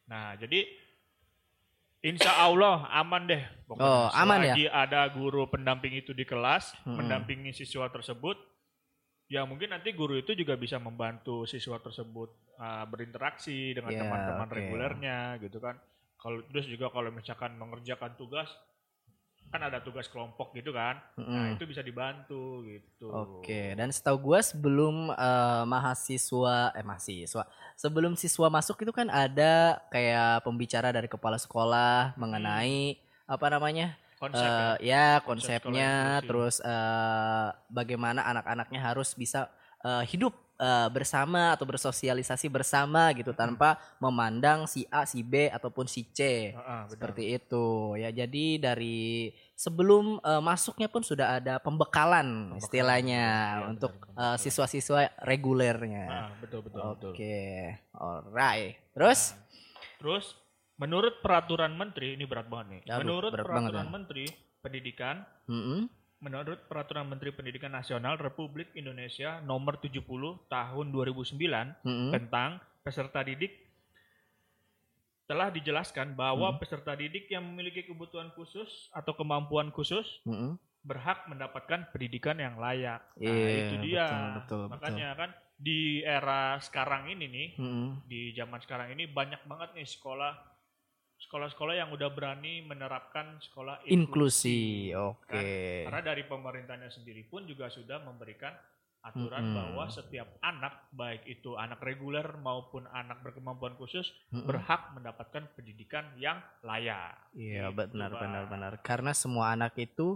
Nah, 0.10 0.34
jadi 0.42 0.66
insya 2.02 2.34
Allah 2.34 2.90
aman 2.98 3.30
deh. 3.30 3.44
Oh, 3.78 4.10
aman 4.10 4.42
ya? 4.42 4.58
Selagi 4.58 4.66
ada 4.74 5.02
guru 5.14 5.46
pendamping 5.46 5.94
itu 6.02 6.18
di 6.18 6.26
kelas, 6.26 6.74
Mm-mm. 6.82 6.98
mendampingi 6.98 7.54
siswa 7.54 7.86
tersebut, 7.94 8.40
ya 9.34 9.50
mungkin 9.50 9.74
nanti 9.74 9.98
guru 9.98 10.22
itu 10.22 10.38
juga 10.38 10.54
bisa 10.54 10.78
membantu 10.78 11.50
siswa 11.50 11.82
tersebut 11.82 12.30
uh, 12.62 12.86
berinteraksi 12.86 13.74
dengan 13.74 13.90
Ya, 13.90 14.06
teman-teman 14.06 14.46
oke. 14.46 14.58
regulernya 14.62 15.20
gitu 15.42 15.58
kan. 15.58 15.82
Kalau 16.22 16.46
terus 16.54 16.70
juga 16.70 16.94
kalau 16.94 17.10
misalkan 17.10 17.58
mengerjakan 17.58 18.14
tugas, 18.14 18.54
kan 19.50 19.70
ada 19.70 19.82
tugas 19.82 20.06
kelompok 20.10 20.54
gitu 20.54 20.70
kan. 20.74 21.02
Nah, 21.18 21.50
Mm-mm. 21.50 21.58
itu 21.58 21.66
bisa 21.66 21.82
dibantu 21.82 22.62
gitu. 22.66 23.10
Oke, 23.10 23.74
dan 23.74 23.90
setahu 23.94 24.32
gue 24.34 24.40
sebelum 24.42 25.14
eh, 25.14 25.64
mahasiswa, 25.66 26.74
eh 26.74 26.86
mahasiswa, 26.86 27.44
sebelum 27.78 28.14
siswa 28.18 28.48
masuk 28.54 28.82
itu 28.86 28.94
kan 28.94 29.10
ada 29.10 29.82
kayak 29.90 30.42
pembicara 30.46 30.90
dari 30.94 31.10
kepala 31.10 31.38
sekolah 31.42 32.18
mengenai 32.18 32.98
apa 33.30 33.46
namanya, 33.50 33.98
Konsep 34.24 34.48
eh, 34.48 34.88
ya. 34.88 35.20
ya 35.20 35.20
Konsep 35.20 35.60
konsepnya, 35.68 35.92
inklusi. 35.92 36.28
terus 36.32 36.56
eh, 36.64 37.48
bagaimana 37.68 38.24
anak-anaknya 38.24 38.80
harus 38.80 39.12
bisa 39.20 39.52
eh, 39.84 40.04
hidup 40.08 40.32
eh, 40.56 40.88
bersama 40.88 41.52
atau 41.52 41.68
bersosialisasi 41.68 42.48
bersama 42.48 43.12
gitu 43.20 43.36
tanpa 43.36 43.76
memandang 44.00 44.64
si 44.64 44.88
A, 44.88 45.04
si 45.04 45.20
B 45.28 45.52
ataupun 45.52 45.92
si 45.92 46.08
C. 46.16 46.54
Ah, 46.56 46.88
benar. 46.88 46.92
Seperti 46.96 47.24
itu 47.36 47.66
ya. 48.00 48.16
Jadi 48.16 48.64
dari 48.64 49.28
sebelum 49.60 50.24
eh, 50.24 50.40
masuknya 50.40 50.88
pun 50.88 51.04
sudah 51.04 51.44
ada 51.44 51.60
pembekalan, 51.60 52.56
istilahnya 52.56 53.24
Iya, 53.60 53.68
untuk 53.76 53.92
benar, 53.92 54.36
eh, 54.36 54.38
siswa-siswa 54.40 55.20
regulernya. 55.28 56.06
Ah, 56.08 56.32
betul 56.40 56.64
betul. 56.64 57.12
Oke, 57.12 57.76
alright. 57.92 58.80
Terus? 58.96 59.36
Terus 60.00 60.36
menurut 60.76 61.20
peraturan 61.20 61.74
menteri 61.74 62.14
ini 62.14 62.26
berat 62.26 62.48
banget 62.48 62.68
nih. 62.70 62.82
Aduh, 62.88 63.00
menurut 63.02 63.32
berat 63.32 63.46
banget 63.46 63.70
peraturan 63.70 63.86
ya. 63.86 63.92
menteri 63.92 64.26
pendidikan 64.60 65.16
Mm-mm. 65.46 65.82
Menurut 66.24 66.72
Peraturan 66.72 67.04
Menteri 67.04 67.36
Pendidikan 67.36 67.76
Nasional 67.76 68.16
Republik 68.16 68.72
Indonesia 68.80 69.44
Nomor 69.44 69.76
70 69.76 70.08
Tahun 70.48 70.86
2009 70.88 71.36
Mm-mm. 71.84 72.16
tentang 72.16 72.64
peserta 72.80 73.20
didik 73.20 73.52
telah 75.24 75.50
dijelaskan 75.50 76.16
bahwa 76.16 76.52
Hmm. 76.52 76.60
peserta 76.60 76.96
didik 76.96 77.28
yang 77.28 77.44
memiliki 77.44 77.84
kebutuhan 77.84 78.32
khusus 78.32 78.68
atau 78.92 79.12
kemampuan 79.14 79.68
khusus 79.70 80.04
Mm-mm. 80.24 80.56
berhak 80.80 81.28
mendapatkan 81.28 81.92
pendidikan 81.92 82.36
yang 82.36 82.56
layak. 82.56 83.04
Nah, 83.16 83.28
Iya, 83.28 83.68
itu 83.68 83.76
dia. 83.82 84.04
betul, 84.04 84.16
betul, 84.16 84.40
betul. 84.40 84.60
Makanya 84.72 85.10
kan 85.16 85.30
di 85.56 85.80
era 86.00 86.56
sekarang 86.60 87.08
ini 87.10 87.26
nih, 87.28 87.48
Mm-mm. 87.56 88.04
di 88.04 88.32
zaman 88.32 88.60
sekarang 88.60 88.92
ini 88.92 89.08
banyak 89.08 89.44
banget 89.44 89.76
nih 89.76 89.88
sekolah 89.88 90.53
sekolah-sekolah 91.24 91.76
yang 91.76 91.90
udah 91.90 92.10
berani 92.10 92.62
menerapkan 92.62 93.40
sekolah 93.42 93.82
Inklusi, 93.86 94.92
Kan? 94.92 95.16
oke. 95.16 95.48
Karena 95.86 96.02
dari 96.04 96.24
pemerintahnya 96.24 96.90
sendiri 96.90 97.24
pun 97.24 97.44
juga 97.44 97.68
sudah 97.68 98.00
memberikan 98.00 98.52
aturan 99.02 99.44
Mm-mm. 99.44 99.56
bahwa 99.58 99.86
setiap 99.90 100.40
anak, 100.40 100.88
baik 100.90 101.28
itu 101.28 101.56
anak 101.56 101.80
reguler 101.80 102.24
maupun 102.38 102.88
anak 102.88 103.20
berkemampuan 103.20 103.76
khusus, 103.76 104.08
Mm-mm. 104.30 104.48
berhak 104.48 104.96
mendapatkan 104.96 105.44
pendidikan 105.54 106.08
yang 106.16 106.40
layak. 106.62 107.20
Iya 107.32 107.68
Gitu, 107.68 107.78
benar 107.78 108.10
Pak. 108.10 108.22
benar 108.22 108.44
benar. 108.48 108.72
Karena 108.80 109.12
semua 109.12 109.52
anak 109.52 109.76
itu 109.76 110.16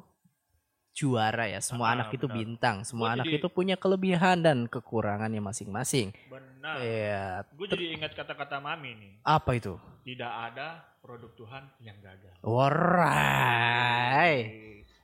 juara 0.94 1.46
ya. 1.46 1.60
Semua 1.60 1.92
Ah, 1.92 1.94
anak 1.94 2.10
itu 2.12 2.26
benar. 2.26 2.38
bintang. 2.40 2.76
Semua 2.82 3.12
Gua 3.12 3.16
anak 3.20 3.26
jadi- 3.28 3.38
itu 3.38 3.48
punya 3.52 3.76
kelebihan 3.76 4.38
dan 4.40 4.66
kekurangannya 4.66 5.38
masing-masing. 5.40 6.10
Benar. 6.26 6.76
Iya. 6.82 7.26
Gue 7.54 7.68
jadi 7.70 7.86
ingat 7.94 8.12
kata-kata 8.16 8.58
mami 8.58 8.98
nih. 8.98 9.14
Apa 9.22 9.52
itu? 9.54 9.78
Tidak 10.02 10.32
ada 10.48 10.82
produk 11.08 11.32
Tuhan 11.34 11.64
yang 11.80 11.96
gagal. 11.98 12.36
Warai. 12.44 14.36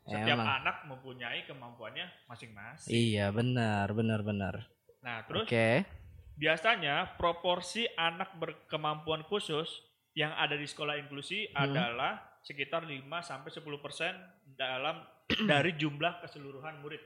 Setiap 0.03 0.36
Emang. 0.36 0.60
anak 0.60 0.83
mempunyai 0.83 1.48
kemampuannya 1.48 2.27
masing-masing. 2.27 2.91
Iya 2.91 3.31
benar 3.31 3.88
benar 3.89 4.19
benar. 4.19 4.67
Nah, 5.00 5.24
terus 5.24 5.48
Oke. 5.48 5.88
biasanya 6.36 7.15
proporsi 7.15 7.88
anak 7.89 8.36
berkemampuan 8.36 9.24
khusus 9.24 9.79
yang 10.12 10.36
ada 10.36 10.53
di 10.53 10.67
sekolah 10.67 11.00
inklusi 11.00 11.48
Hmm. 11.50 11.72
adalah 11.72 12.19
sekitar 12.43 12.83
5 12.83 13.00
sampai 13.24 13.48
10% 13.50 14.12
dalam 14.53 15.00
dari 15.48 15.72
jumlah 15.74 16.19
keseluruhan 16.19 16.83
murid. 16.83 17.00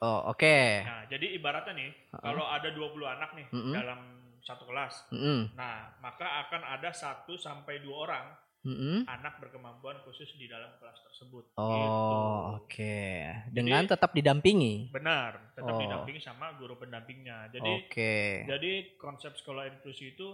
Oh 0.00 0.32
oke. 0.32 0.58
Nah, 0.82 1.04
jadi 1.04 1.36
ibaratnya 1.36 1.74
nih, 1.74 1.90
Uh-uh. 2.08 2.22
kalau 2.22 2.44
ada 2.46 2.70
20 2.70 2.80
anak 3.04 3.30
nih 3.34 3.46
Mm-mm. 3.50 3.74
dalam 3.76 4.00
satu 4.40 4.64
kelas. 4.64 5.08
Mm-mm. 5.10 5.52
Nah, 5.52 5.94
maka 5.98 6.46
akan 6.46 6.62
ada 6.68 6.90
1 6.90 7.34
sampai 7.34 7.80
2 7.80 7.94
orang 7.94 8.26
Mm-mm. 8.60 9.06
anak 9.06 9.38
berkemampuan 9.38 10.02
khusus 10.02 10.28
di 10.34 10.44
dalam 10.44 10.74
kelas 10.76 10.98
tersebut. 11.00 11.44
Oh 11.54 11.70
Gitu. 11.70 12.16
oke. 12.58 13.00
Dengan 13.48 13.86
tetap 13.86 14.10
didampingi. 14.10 14.90
Benar, 14.90 15.54
tetap 15.54 15.72
Oh. 15.72 15.80
didampingi 15.80 16.18
sama 16.18 16.52
guru 16.54 16.74
pendampingnya. 16.74 17.48
Jadi 17.50 17.72
Oke. 17.86 18.44
Jadi 18.44 18.72
konsep 18.96 19.34
sekolah 19.34 19.68
inklusi 19.68 20.12
itu 20.12 20.28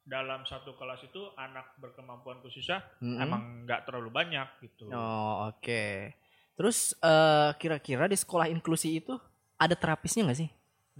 dalam 0.00 0.42
satu 0.42 0.74
kelas 0.74 1.04
itu 1.04 1.22
anak 1.36 1.76
berkemampuan 1.76 2.40
khususnya 2.40 2.80
Mm-mm. 3.00 3.20
emang 3.20 3.42
nggak 3.64 3.84
terlalu 3.84 4.10
banyak 4.10 4.48
gitu. 4.60 4.88
Oh 4.90 5.48
oke. 5.48 6.12
Terus 6.54 6.92
eh, 6.94 7.50
kira-kira 7.56 8.04
di 8.04 8.16
sekolah 8.16 8.44
inklusi 8.46 9.00
itu 9.00 9.16
ada 9.56 9.72
terapisnya 9.72 10.28
nggak 10.28 10.40
sih? 10.40 10.50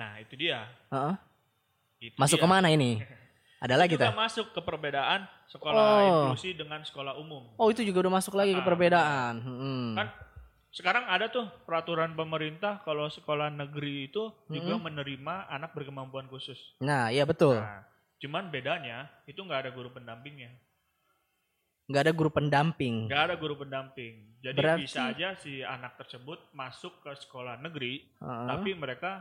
Nah 0.00 0.16
itu 0.16 0.32
dia. 0.32 0.64
Heeh. 0.88 1.14
Itu 2.00 2.16
Masuk 2.16 2.37
dia. 2.37 2.45
ke 2.45 2.49
mana 2.49 2.69
ini? 2.69 2.97
Ada 3.62 3.76
lagi 3.76 3.92
tak? 3.95 4.16
masuk 4.16 4.57
ke 4.57 4.61
perbedaan 4.61 5.28
sekolah 5.47 5.76
Oh. 5.76 6.00
inklusi 6.33 6.57
dengan 6.57 6.80
sekolah 6.80 7.12
umum. 7.14 7.52
Oh 7.54 7.69
itu 7.69 7.85
juga 7.85 8.09
udah 8.09 8.16
masuk 8.16 8.33
lagi 8.33 8.57
ke 8.57 8.59
Ah, 8.59 8.64
perbedaan. 8.64 9.35
Hmm. 9.37 9.92
Kan 9.92 10.09
sekarang 10.71 11.04
ada 11.04 11.28
tuh 11.28 11.45
peraturan 11.62 12.16
pemerintah 12.16 12.80
kalau 12.80 13.04
sekolah 13.07 13.52
negeri 13.52 14.09
itu 14.09 14.33
juga 14.49 14.80
menerima 14.80 15.45
anak 15.47 15.76
berkemampuan 15.76 16.25
khusus. 16.26 16.57
Nah 16.80 17.12
iya 17.12 17.28
betul. 17.28 17.61
Nah, 17.61 17.85
cuman 18.16 18.49
bedanya 18.49 19.12
itu 19.26 19.37
nggak 19.37 19.69
ada 19.69 19.71
guru 19.71 19.92
pendampingnya. 19.92 20.57
Nggak 21.85 22.02
ada 22.02 22.12
guru 22.14 22.30
pendamping. 22.30 23.12
Nggak 23.12 23.23
ada 23.23 23.35
guru 23.37 23.54
pendamping. 23.59 24.40
Jadi 24.40 24.57
Berarti- 24.57 24.83
bisa 24.87 25.00
aja 25.04 25.37
si 25.37 25.61
anak 25.61 25.99
tersebut 25.99 26.49
masuk 26.54 27.04
ke 27.04 27.12
sekolah 27.19 27.59
negeri 27.59 28.09
Heeh. 28.16 28.47
tapi 28.49 28.73
mereka 28.73 29.21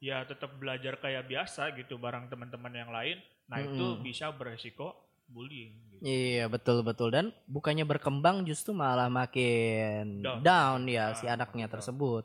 ya 0.00 0.24
tetap 0.24 0.56
belajar 0.56 0.96
kayak 0.96 1.28
biasa 1.28 1.76
gitu 1.76 1.94
bareng 1.94 2.26
teman-teman 2.26 2.72
yang 2.72 2.88
lain 2.88 3.20
nah 3.46 3.60
itu 3.60 3.76
Mm-mm. 3.76 4.00
bisa 4.00 4.30
beresiko 4.30 4.96
bullying 5.26 5.70
gitu. 5.92 6.02
Iya 6.02 6.48
betul 6.48 6.82
betul 6.82 7.12
dan 7.12 7.30
bukannya 7.46 7.84
berkembang 7.84 8.42
justru 8.42 8.72
malah 8.72 9.06
makin 9.06 10.24
down, 10.24 10.42
Down. 10.42 10.80
ya 10.86 11.04
Ah, 11.04 11.14
si 11.14 11.24
anaknya 11.24 11.68
betul. 11.68 11.74
tersebut. 11.78 12.24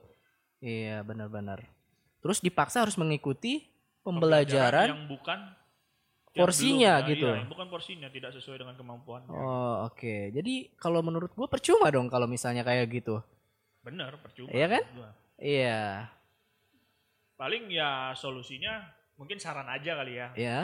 Iya 0.58 1.04
benar-benar. 1.04 1.62
Terus 2.18 2.42
dipaksa 2.42 2.82
harus 2.82 2.96
mengikuti 2.96 3.62
Pembelajaran 4.02 4.02
pembelajaran. 4.02 4.88
yang 4.90 5.06
bukan 5.06 5.40
porsinya 6.32 6.94
belum, 7.00 7.10
gitu. 7.14 7.28
iya, 7.28 7.38
yang 7.40 7.50
bukan 7.50 7.68
porsinya 7.68 8.08
tidak 8.08 8.32
sesuai 8.34 8.58
dengan 8.58 8.76
kemampuannya 8.76 9.30
Oh 9.30 9.86
oke. 9.86 10.16
Jadi 10.32 10.54
kalau 10.76 11.00
menurut 11.00 11.32
gua 11.32 11.46
percuma 11.46 11.88
dong 11.88 12.08
kalau 12.08 12.26
misalnya 12.26 12.62
kayak 12.62 12.90
gitu. 12.90 13.22
bener 13.82 14.18
percuma 14.18 14.50
Iya 14.50 14.66
kan? 14.68 14.84
Iya. 15.38 15.82
Paling 17.36 17.68
ya 17.68 18.12
solusinya 18.14 18.84
mungkin 19.16 19.38
saran 19.38 19.68
aja 19.68 19.96
kali 19.96 20.14
ya 20.16 20.28
Ya. 20.36 20.60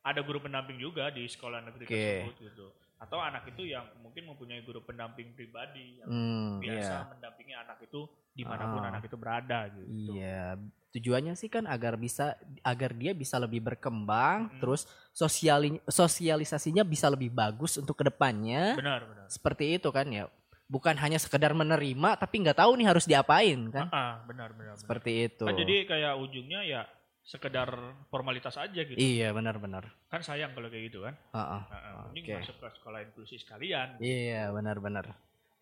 ada 0.00 0.22
guru 0.22 0.38
pendamping 0.38 0.78
juga 0.78 1.10
di 1.10 1.26
sekolah 1.26 1.62
negeri 1.62 1.84
Oke. 1.84 1.94
tersebut 1.94 2.36
gitu 2.44 2.66
atau 2.96 3.20
anak 3.20 3.44
itu 3.46 3.68
yang 3.68 3.84
mungkin 4.00 4.24
mempunyai 4.24 4.64
guru 4.64 4.80
pendamping 4.80 5.36
pribadi 5.36 6.00
yang 6.00 6.08
Hmm, 6.08 6.50
biasa 6.58 6.94
iya. 6.96 7.04
mendampingi 7.04 7.52
anak 7.52 7.78
itu 7.82 8.00
di 8.32 8.40
mana 8.40 8.64
pun 8.66 8.80
Ah. 8.80 8.88
anak 8.88 9.02
itu 9.04 9.16
berada 9.16 9.68
gitu 9.68 10.16
Iya, 10.16 10.56
tujuannya 10.90 11.36
sih 11.36 11.52
kan 11.52 11.68
agar 11.68 12.00
bisa 12.00 12.40
agar 12.62 12.96
dia 12.96 13.12
bisa 13.12 13.36
lebih 13.36 13.60
berkembang, 13.60 14.48
Mm-mm. 14.48 14.60
terus 14.64 14.88
sosiali, 15.12 15.76
sosialisasinya 15.84 16.80
bisa 16.82 17.12
lebih 17.12 17.28
bagus 17.28 17.76
untuk 17.76 18.00
ke 18.00 18.04
depannya. 18.06 18.78
benar 18.78 19.04
benar 19.04 19.26
Seperti 19.28 19.76
itu 19.76 19.88
kan 19.90 20.08
ya. 20.08 20.24
Bukan 20.66 20.98
hanya 20.98 21.22
sekedar 21.22 21.54
menerima 21.54 22.18
tapi 22.18 22.42
nggak 22.42 22.58
tahu 22.58 22.74
nih 22.74 22.90
harus 22.90 23.06
diapain 23.06 23.70
kan. 23.70 23.86
Ah, 23.94 24.18
benar 24.26 24.50
benar. 24.50 24.74
benar. 24.74 24.82
Seperti 24.82 25.30
itu. 25.30 25.44
Kan 25.46 25.54
jadi 25.54 25.86
kayak 25.86 26.14
ujungnya 26.18 26.60
ya 26.66 26.82
sekedar 27.22 27.70
formalitas 28.10 28.54
aja 28.54 28.80
gitu. 28.86 28.94
Iya, 28.94 29.34
benar-benar. 29.34 29.90
Kan 30.06 30.22
sayang 30.22 30.54
kalau 30.54 30.70
kayak 30.70 30.90
gitu 30.90 31.02
kan. 31.02 31.14
Heeh. 31.34 31.62
Heeh, 31.70 31.92
mending 32.10 32.24
Oke. 32.26 32.34
masuk 32.38 32.56
ke 32.58 32.66
sekolah 32.78 32.98
inklusi 33.02 33.36
sekalian. 33.38 33.88
Iya, 33.98 34.50
benar-benar. 34.50 35.10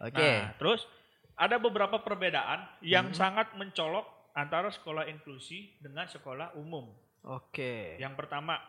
Oke. 0.00 0.20
Nah, 0.40 0.52
terus 0.60 0.84
ada 1.36 1.56
beberapa 1.56 2.00
perbedaan 2.00 2.68
yang 2.80 3.12
Hmm. 3.12 3.16
sangat 3.16 3.52
mencolok 3.56 4.04
antara 4.36 4.68
sekolah 4.68 5.08
inklusi 5.08 5.80
dengan 5.80 6.04
sekolah 6.04 6.52
umum. 6.56 6.92
Oke. 7.24 7.96
Yang 7.96 8.14
pertama, 8.20 8.60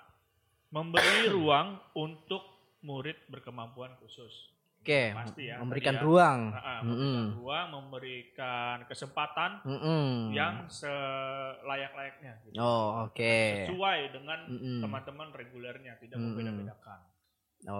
memberi 0.71 1.27
ruang 1.27 1.75
untuk 1.95 2.43
murid 2.79 3.17
berkemampuan 3.27 3.91
khusus. 3.99 4.54
Oke, 4.85 5.17
Pasti 5.17 5.49
ya, 5.49 5.57
memberikan 5.57 5.97
tadi 5.97 5.97
ya. 5.97 6.05
ruang. 6.05 6.39
Nah, 6.45 6.61
ah, 6.61 6.79
Mm-mm. 6.79 6.85
memberikan 6.85 7.33
ruang, 7.35 7.65
memberikan 7.73 8.75
kesempatan 8.85 9.51
Mm-mm. 9.65 10.29
yang 10.29 10.69
selayak-layaknya. 10.69 12.33
gitu. 12.45 12.61
Oh, 12.61 13.09
oke. 13.09 13.35
Sesuai 13.65 13.99
dengan 14.13 14.39
teman-teman 14.85 15.33
regulernya, 15.33 15.97
tidak 15.97 16.21
Mm-mm. 16.21 16.37
membeda-bedakan. 16.37 16.99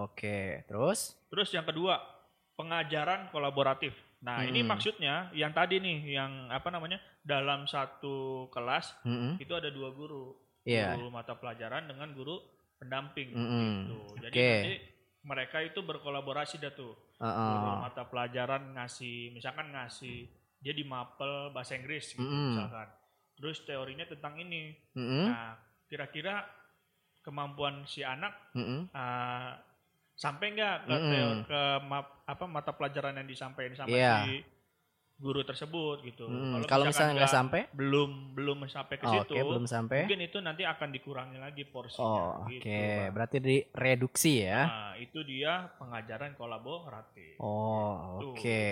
Oke, 0.02 0.66
terus? 0.66 1.14
Terus 1.30 1.54
yang 1.54 1.62
kedua, 1.62 2.02
pengajaran 2.56 3.30
kolaboratif. 3.30 3.94
Nah, 4.26 4.42
ini 4.42 4.66
Mm. 4.66 4.68
maksudnya 4.68 5.30
yang 5.32 5.54
tadi 5.54 5.78
nih, 5.78 6.18
yang 6.18 6.50
apa 6.50 6.74
namanya, 6.74 6.98
dalam 7.22 7.70
satu 7.70 8.50
kelas 8.50 8.98
Mm-mm. 9.06 9.38
itu 9.38 9.54
ada 9.54 9.70
dua 9.70 9.94
guru, 9.94 10.34
Iya. 10.66 10.98
guru 10.98 11.14
mata 11.14 11.38
pelajaran 11.38 11.86
dengan 11.86 12.10
guru 12.18 12.42
pendamping. 12.76 13.30
Mm-mm. 13.30 13.70
Gitu. 13.86 13.98
Jadi 14.26 14.34
Oke. 14.34 14.50
nanti 14.50 14.76
mereka 15.26 15.58
itu 15.60 15.82
berkolaborasi 15.82 16.62
dah 16.62 16.72
tuh. 16.72 16.94
Guru 17.18 17.26
Heeh. 17.26 17.82
mata 17.82 18.06
pelajaran 18.06 18.78
ngasih, 18.78 19.34
misalkan 19.34 19.74
ngasih 19.74 20.30
dia 20.62 20.72
di 20.72 20.82
mapel 20.82 21.50
bahasa 21.50 21.74
Inggris, 21.74 22.14
gitu, 22.14 22.22
Mm-mm. 22.22 22.54
misalkan. 22.54 22.88
Terus 23.36 23.58
teorinya 23.64 24.06
tentang 24.06 24.38
ini. 24.38 24.72
Mm-mm. 24.94 25.26
Nah, 25.28 25.58
kira-kira 25.86 26.46
kemampuan 27.22 27.84
si 27.84 28.06
anak 28.06 28.54
Mm-mm. 28.54 28.90
uh, 28.90 29.52
sampai 30.14 30.54
nggak 30.54 30.78
ke 30.86 30.94
Mm-mm. 30.94 31.10
teo- 31.10 31.44
ke 31.44 31.62
ma- 31.84 32.14
apa 32.24 32.46
mata 32.46 32.72
pelajaran 32.72 33.18
yang 33.18 33.26
disampaikan 33.26 33.76
sama 33.76 33.90
Iya. 33.92 34.14
si 34.24 34.34
guru 35.16 35.48
tersebut 35.48 36.04
gitu. 36.04 36.28
Mm, 36.28 36.68
kalau 36.68 36.84
misalnya 36.84 37.24
nggak 37.24 37.32
sampai, 37.32 37.62
belum 37.72 38.36
belum 38.36 38.68
sampai 38.68 38.96
ke 39.00 39.06
oh, 39.08 39.12
situ, 39.24 39.32
oke 39.32 39.42
belum 39.48 39.66
sampai. 39.66 40.04
mungkin 40.04 40.22
itu 40.28 40.38
nanti 40.44 40.68
akan 40.68 40.90
dikurangi 40.92 41.38
lagi 41.40 41.64
porsinya. 41.64 42.04
Oh, 42.04 42.44
oke. 42.44 42.52
gitu, 42.52 42.68
Bang. 42.68 43.12
Berarti 43.16 43.38
direduksi 43.40 44.44
ya. 44.44 44.60
Nah, 44.68 44.94
itu 45.00 45.20
dia 45.24 45.72
pengajaran 45.80 46.36
kolaboratif. 46.36 47.40
Oh, 47.40 48.20
Tuh. 48.20 48.36
oke. 48.36 48.64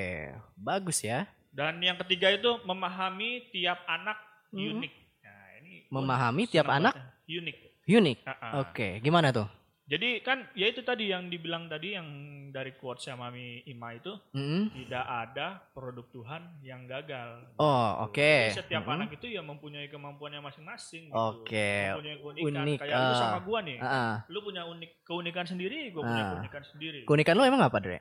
Bagus 0.59 0.99
ya. 1.01 1.31
Dan 1.47 1.79
yang 1.79 1.95
ketiga 2.03 2.27
itu 2.27 2.59
memahami 2.65 3.47
tiap 3.53 3.79
anak 3.87 4.17
Mhm. 4.51 4.83
unik. 4.83 4.93
Nah, 5.23 5.47
ini 5.63 5.73
Memahami 5.87 6.43
tiap 6.45 6.67
anak 6.67 6.93
unik. 7.23 7.57
unik. 7.87 8.17
Ah, 8.27 8.35
ah. 8.35 8.51
Oke, 8.67 8.99
gimana 8.99 9.31
tuh? 9.31 9.47
Jadi 9.83 10.23
kan 10.23 10.47
ya 10.55 10.71
itu 10.71 10.79
tadi 10.79 11.11
yang 11.11 11.27
dibilang 11.27 11.67
tadi 11.67 11.91
yang 11.91 12.07
dari 12.55 12.71
quotes 12.79 13.03
Mami 13.11 13.67
Ima 13.67 13.91
itu 13.91 14.15
Mm-mm. 14.31 14.71
tidak 14.71 15.03
ada 15.03 15.59
produk 15.75 16.07
Tuhan 16.07 16.41
yang 16.63 16.87
gagal. 16.87 17.51
Oh, 17.59 18.07
oke. 18.07 18.15
Jadi 18.47 18.63
setiap 18.63 18.87
Mm-mm. 18.87 18.95
anak 18.95 19.19
itu 19.19 19.27
ya 19.27 19.43
mempunyai 19.43 19.91
kemampuannya 19.91 20.39
masing-masing. 20.39 21.11
Gitu. 21.11 21.19
Oke. 21.19 21.99
Mempunyai 21.99 22.15
keunikan. 22.15 22.63
Unik, 22.63 22.77
Kayak 22.79 22.95
lu 22.95 23.11
ah. 23.11 23.19
sama 23.19 23.39
gua 23.43 23.59
nih. 23.59 23.77
Ah, 23.83 23.87
ah. 23.91 24.13
Lu 24.31 24.39
punya 24.39 24.63
unik 24.63 24.91
keunikan 25.03 25.43
sendiri, 25.43 25.91
gua 25.91 26.07
punya 26.07 26.23
Ah. 26.23 26.31
keunikan 26.31 26.63
sendiri. 26.63 26.99
Keunikan 27.03 27.35
lo 27.35 27.43
emang 27.43 27.59
apa, 27.59 27.77
Dre? 27.83 27.99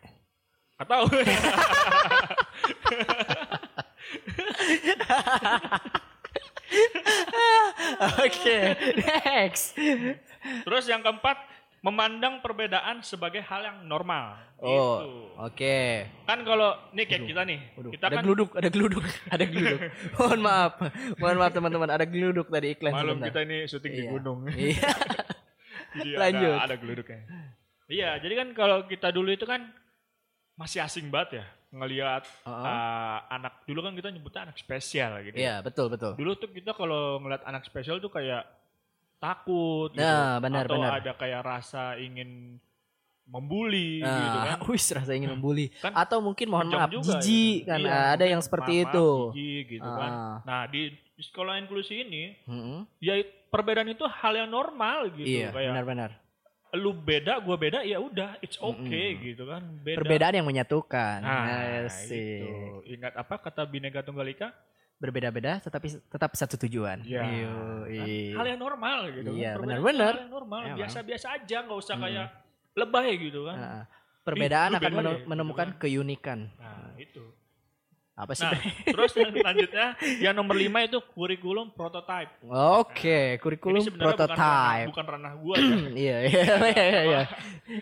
Atau 0.78 1.02
Oke, 8.22 8.58
next. 9.02 9.76
terus 10.64 10.84
yang 10.86 11.00
keempat 11.00 11.38
memandang 11.82 12.38
perbedaan 12.38 13.02
sebagai 13.02 13.42
hal 13.42 13.60
yang 13.60 13.78
normal. 13.82 14.38
Oh, 14.56 14.70
Gitu. 15.02 15.10
oke. 15.36 15.78
Kan 16.22 16.38
kalau 16.42 16.70
nih 16.90 17.04
kayak 17.04 17.22
kita 17.26 17.42
nih, 17.42 17.58
Waduh, 17.74 17.90
kita 17.90 18.04
ada 18.06 18.14
kan 18.14 18.22
geluduk, 18.22 18.50
ada 18.54 18.68
geluduk, 18.68 19.02
ada 19.34 19.44
geluduk. 19.44 19.80
Mohon 20.14 20.40
maaf, 20.40 20.72
mohon 21.18 21.36
maaf 21.36 21.52
teman-teman, 21.52 21.90
ada 21.90 22.06
geluduk 22.06 22.46
tadi 22.46 22.66
iklan 22.72 22.92
malam 22.92 23.18
sebentar. 23.18 23.26
kita 23.28 23.40
ini 23.42 23.56
syuting 23.66 23.92
di 23.92 23.98
Iya. 24.00 24.10
gunung. 24.10 24.38
Iya. 24.54 24.90
Jadi 25.92 26.10
Lanjut. 26.16 26.54
Ada, 26.54 26.64
ada 26.64 26.76
geluduknya. 26.78 27.20
Iya, 27.84 28.10
jadi 28.16 28.34
kan 28.34 28.48
kalau 28.54 28.78
kita 28.86 29.10
dulu 29.10 29.28
itu 29.28 29.44
kan 29.44 29.60
masih 30.54 30.80
asing 30.80 31.10
banget 31.10 31.42
ya 31.42 31.46
ngelihat 31.70 32.24
Uh-uh. 32.42 32.62
uh, 32.62 33.18
anak 33.28 33.64
dulu 33.64 33.80
kan 33.80 33.92
kita 33.92 34.08
nyebutnya 34.08 34.46
anak 34.46 34.56
spesial 34.56 35.20
gitu. 35.20 35.34
Iya, 35.34 35.60
betul 35.60 35.88
betul. 35.88 36.14
Dulu 36.14 36.32
tuh 36.38 36.48
kita 36.48 36.72
kalau 36.72 37.18
ngeliat 37.18 37.42
anak 37.42 37.64
spesial 37.64 37.98
tuh 37.98 38.08
kayak 38.08 38.46
takut 39.22 39.88
gitu. 39.88 40.02
Nah, 40.02 40.36
benar, 40.36 40.66
atau 40.66 40.74
benar. 40.76 40.98
ada 40.98 41.12
kayak 41.14 41.40
rasa 41.40 41.94
ingin 41.96 42.58
membuli 43.24 44.02
gitu 44.02 44.08
Nah, 44.34 44.58
kan. 44.58 44.66
wis 44.74 44.86
rasa 44.90 45.14
ingin 45.14 45.30
membuli. 45.30 45.70
Kan 45.74 45.94
Atau 45.94 46.18
mungkin 46.18 46.50
mohon 46.50 46.68
maaf, 46.68 46.90
juga 46.90 47.16
jijik 47.16 47.62
gitu. 47.62 47.68
kan 47.70 47.78
Iya, 47.78 47.98
ada 48.12 48.24
yang 48.26 48.42
seperti 48.42 48.72
maaf, 48.76 48.86
itu. 48.88 49.08
jijik 49.30 49.64
gitu 49.72 49.88
kan. 49.88 50.10
Ah. 50.10 50.36
Nah, 50.42 50.62
di, 50.66 50.80
di 50.90 51.22
sekolah 51.22 51.54
inklusi 51.56 52.02
ini 52.02 52.34
Mm-mm. 52.44 52.82
ya 52.98 53.14
perbedaan 53.46 53.86
itu 53.86 54.02
hal 54.02 54.34
yang 54.34 54.50
normal 54.50 55.06
gitu 55.12 55.22
Iya, 55.24 55.48
kayak 55.50 55.70
benar-benar. 55.70 56.10
lu 56.72 56.88
beda 56.90 57.36
gua 57.38 57.54
beda 57.54 57.84
ya 57.84 58.00
udah 58.00 58.40
it's 58.40 58.56
okay 58.56 59.12
Mm-mm. 59.12 59.24
gitu 59.28 59.44
kan 59.44 59.60
beda 59.78 59.96
Perbedaan 59.98 60.34
yang 60.34 60.48
menyatukan. 60.48 61.20
nah, 61.20 61.44
I 61.78 61.86
see. 61.86 62.40
itu 62.40 62.48
ingat 62.90 63.12
apa 63.14 63.36
kata 63.38 63.62
bineka 63.62 64.00
tunggal 64.00 64.24
ika 64.26 64.50
Berbeda-beda 65.02 65.58
tetapi 65.58 65.98
tetap 65.98 66.30
satu 66.32 66.54
tujuan. 66.60 67.02
Ya, 67.02 67.26
Yoi. 67.26 68.30
Kan 68.30 68.38
hal 68.38 68.46
yang 68.48 68.60
normal 68.60 68.98
gitu 69.10 69.34
Iya, 69.34 69.50
kan. 69.50 69.58
Perbedaan 69.58 69.82
benar-benar. 69.82 70.12
hal 70.12 70.22
yang 70.22 70.30
normal 70.32 70.60
Emang. 70.64 70.78
biasa-biasa 70.78 71.26
aja 71.34 71.56
nggak 71.60 71.78
usah 71.80 71.94
Mm. 71.94 72.02
kayak 72.04 72.26
lebay 72.72 73.08
gitu 73.20 73.40
kan 73.42 73.56
Nah, 73.56 73.82
perbedaan 74.22 74.68
lu 74.68 74.76
akan 74.78 74.88
deh, 74.88 75.02
gitu 75.02 75.26
menemukan 75.26 75.68
kan. 75.68 75.76
keunikan. 75.76 76.38
nah 76.54 76.94
itu 76.96 77.24
Apa 78.14 78.32
sih? 78.32 78.44
nah 78.44 78.52
terus 78.86 79.12
yang 79.14 79.32
selanjutnya 79.32 79.86
yang 80.20 80.32
nomor 80.32 80.54
lima 80.54 80.78
itu 80.80 81.00
kurikulum 81.02 81.72
prototype 81.72 82.28
Oke, 82.78 83.36
kurikulum 83.38 83.74
ini 83.74 83.82
sebenarnya 83.82 84.14
bukan 84.14 84.28
ranah, 84.30 84.36
prototype. 84.38 84.86
bukan 84.86 85.06
ranah 85.08 85.32
gua 85.34 85.54
ya 85.54 85.76
Iya, 85.90 86.16
iya, 86.30 86.44
iya, 86.70 87.00
iya. 87.02 87.22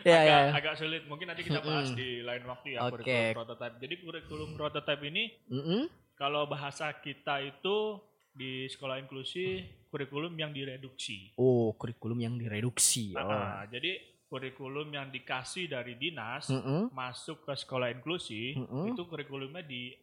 Iya, 0.00 0.16
agak, 0.16 0.24
iya. 0.24 0.40
agak 0.54 0.74
sulit 0.74 1.02
mungkin 1.04 1.26
nanti 1.28 1.42
kita 1.42 1.60
bahas 1.60 1.92
di 1.92 2.22
lain 2.22 2.42
waktu 2.44 2.66
ya 2.72 2.78
Oke. 2.80 2.94
kurikulum 2.96 3.36
prototype 3.36 3.74
jadi 3.76 3.94
kurikulum 3.98 4.50
prototype 4.54 5.02
ini 5.04 5.22
Mm-mm. 5.46 5.82
Kalau 6.20 6.44
bahasa 6.44 6.92
kita 7.00 7.40
itu 7.40 7.96
di 8.36 8.68
sekolah 8.68 9.00
inklusi 9.00 9.64
kurikulum 9.88 10.36
yang 10.36 10.52
direduksi. 10.52 11.32
Oh, 11.40 11.72
kurikulum 11.72 12.20
yang 12.20 12.36
direduksi. 12.36 13.16
Oh. 13.16 13.24
Ah, 13.24 13.64
jadi 13.64 13.96
kurikulum 14.28 14.92
yang 14.92 15.08
dikasih 15.08 15.72
dari 15.72 15.96
dinas 15.96 16.52
Mm-mm. 16.52 16.92
masuk 16.92 17.48
ke 17.48 17.56
sekolah 17.56 17.88
inklusi 17.88 18.52
Mm-mm. 18.52 18.92
itu 18.92 19.02
kurikulumnya 19.08 19.64
di 19.64 19.96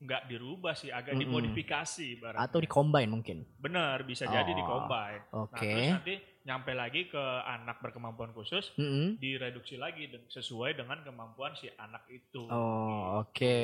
nggak 0.00 0.26
dirubah 0.26 0.74
sih, 0.74 0.90
agak 0.90 1.14
Mm-mm. 1.14 1.22
dimodifikasi 1.28 2.18
ibaratnya. 2.18 2.50
Atau 2.50 2.58
di-combine 2.58 3.06
mungkin. 3.06 3.46
benar 3.62 4.02
bisa 4.02 4.26
jadi 4.26 4.50
Oh, 4.50 4.58
di-combine. 4.58 5.22
Nah, 5.22 5.40
Oke. 5.46 5.70
terus 5.70 5.86
nanti 5.94 6.14
nyampe 6.40 6.72
lagi 6.72 7.04
ke 7.12 7.24
anak 7.44 7.84
berkemampuan 7.84 8.32
khusus 8.32 8.72
Mm-mm. 8.80 9.20
direduksi 9.20 9.76
lagi 9.76 10.08
sesuai 10.32 10.72
dengan 10.72 11.04
kemampuan 11.04 11.52
si 11.52 11.68
anak 11.76 12.08
itu. 12.08 12.48
Oh, 12.48 13.20
oke. 13.20 13.60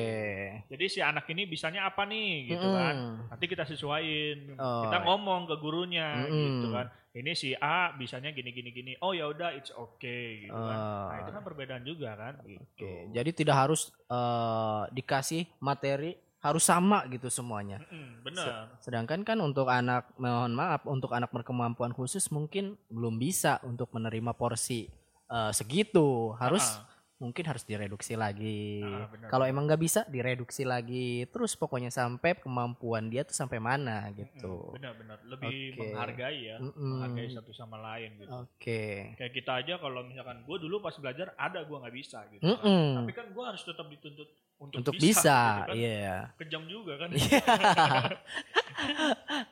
Jadi 0.68 0.84
si 0.92 1.00
anak 1.00 1.24
ini 1.32 1.48
bisanya 1.48 1.88
apa 1.88 2.04
nih 2.04 2.52
gitu 2.52 2.68
Mm-mm. 2.68 2.76
kan. 2.76 2.94
Nanti 3.32 3.44
kita 3.48 3.64
sesuaiin. 3.64 4.60
Oh. 4.60 4.84
Kita 4.84 5.00
ngomong 5.08 5.48
ke 5.48 5.56
gurunya 5.56 6.28
Mm-mm. 6.28 6.36
gitu 6.36 6.68
kan. 6.76 6.86
Ini 7.16 7.32
si 7.32 7.56
A 7.56 7.96
bisanya 7.96 8.28
gini 8.28 8.52
gini 8.52 8.68
gini. 8.68 8.92
Oh 9.00 9.16
ya 9.16 9.32
udah 9.32 9.56
it's 9.56 9.72
okay 9.72 10.44
gitu 10.44 10.52
kan. 10.52 10.76
Oh. 10.76 11.08
Nah, 11.08 11.18
itu 11.24 11.30
kan 11.32 11.42
perbedaan 11.48 11.84
juga 11.88 12.12
kan 12.12 12.34
gitu. 12.44 12.60
Oke, 12.60 13.08
jadi 13.16 13.30
tidak 13.32 13.56
harus 13.56 13.88
eh, 14.12 14.82
dikasih 14.92 15.48
materi 15.64 16.12
harus 16.46 16.64
sama 16.64 17.02
gitu 17.10 17.26
semuanya. 17.28 17.82
Mm-mm, 17.82 18.22
bener. 18.22 18.70
Sedangkan 18.78 19.26
kan 19.26 19.38
untuk 19.42 19.66
anak 19.66 20.14
mohon 20.16 20.54
maaf 20.54 20.86
untuk 20.86 21.10
anak 21.12 21.34
berkemampuan 21.34 21.90
khusus 21.90 22.30
mungkin 22.30 22.78
belum 22.88 23.18
bisa 23.18 23.58
untuk 23.66 23.90
menerima 23.90 24.32
porsi 24.38 24.86
eh, 25.26 25.52
segitu. 25.52 26.32
Harus 26.38 26.62
Ah, 26.62 26.95
mungkin 27.16 27.48
harus 27.48 27.64
direduksi 27.64 28.12
lagi. 28.12 28.84
Ah, 28.84 29.08
Kalau 29.26 29.48
emang 29.48 29.64
nggak 29.64 29.80
bisa 29.80 30.00
direduksi 30.04 30.62
lagi. 30.62 31.24
Terus 31.26 31.56
pokoknya 31.56 31.88
sampai 31.88 32.36
kemampuan 32.36 33.08
dia 33.08 33.24
tuh 33.24 33.32
sampai 33.32 33.56
mana 33.56 34.04
gitu. 34.12 34.68
mm, 34.68 34.76
Benar-benar 34.76 35.18
lebih 35.24 35.56
Oke. 35.72 35.78
menghargai 35.80 36.38
ya, 36.44 36.56
Mm-mm. 36.60 36.76
menghargai 37.00 37.28
satu 37.32 37.50
sama 37.50 37.80
lain 37.80 38.20
gitu. 38.20 38.32
Oke. 38.36 39.16
Kayak 39.16 39.32
kita 39.32 39.52
aja 39.56 39.74
kalau 39.80 40.04
misalkan 40.04 40.44
gue 40.44 40.56
dulu 40.60 40.78
pas 40.78 40.92
belajar 40.94 41.32
ada 41.34 41.64
gue 41.64 41.76
nggak 41.76 41.96
bisa 41.96 42.20
gitu. 42.30 42.44
kan. 42.44 42.52
Mm-mm. 42.60 42.86
Tapi 43.00 43.12
kan 43.16 43.26
gue 43.32 43.44
harus 43.44 43.62
tetap 43.64 43.86
dituntut 43.88 44.28
untuk, 44.56 44.76
Untuk 44.80 44.94
bisa. 44.96 45.04
bisa, 45.20 45.38
gitu 45.40 45.68
kan. 45.68 45.76
iya. 45.76 46.16
Kejam 46.36 46.62
juga 46.64 46.92
kan. 46.96 47.08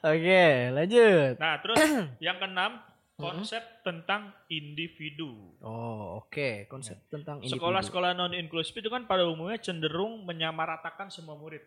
Oke, 0.04 0.44
lanjut. 0.70 1.34
Nah, 1.40 1.54
terus 1.60 1.76
yang 2.24 2.36
keenam 2.36 2.80
konsep 3.14 3.62
tentang 3.86 4.34
individu. 4.50 5.54
Oh, 5.62 6.22
oke. 6.24 6.66
Konsep 6.66 6.98
tentang 7.08 7.38
individu. 7.38 7.58
Sekolah-sekolah 7.58 8.10
non 8.12 8.34
inklusif 8.34 8.74
itu 8.74 8.90
kan 8.90 9.06
pada 9.06 9.22
umumnya 9.26 9.58
cenderung 9.62 10.26
menyamaratakan 10.26 11.08
semua 11.14 11.38
murid. 11.38 11.62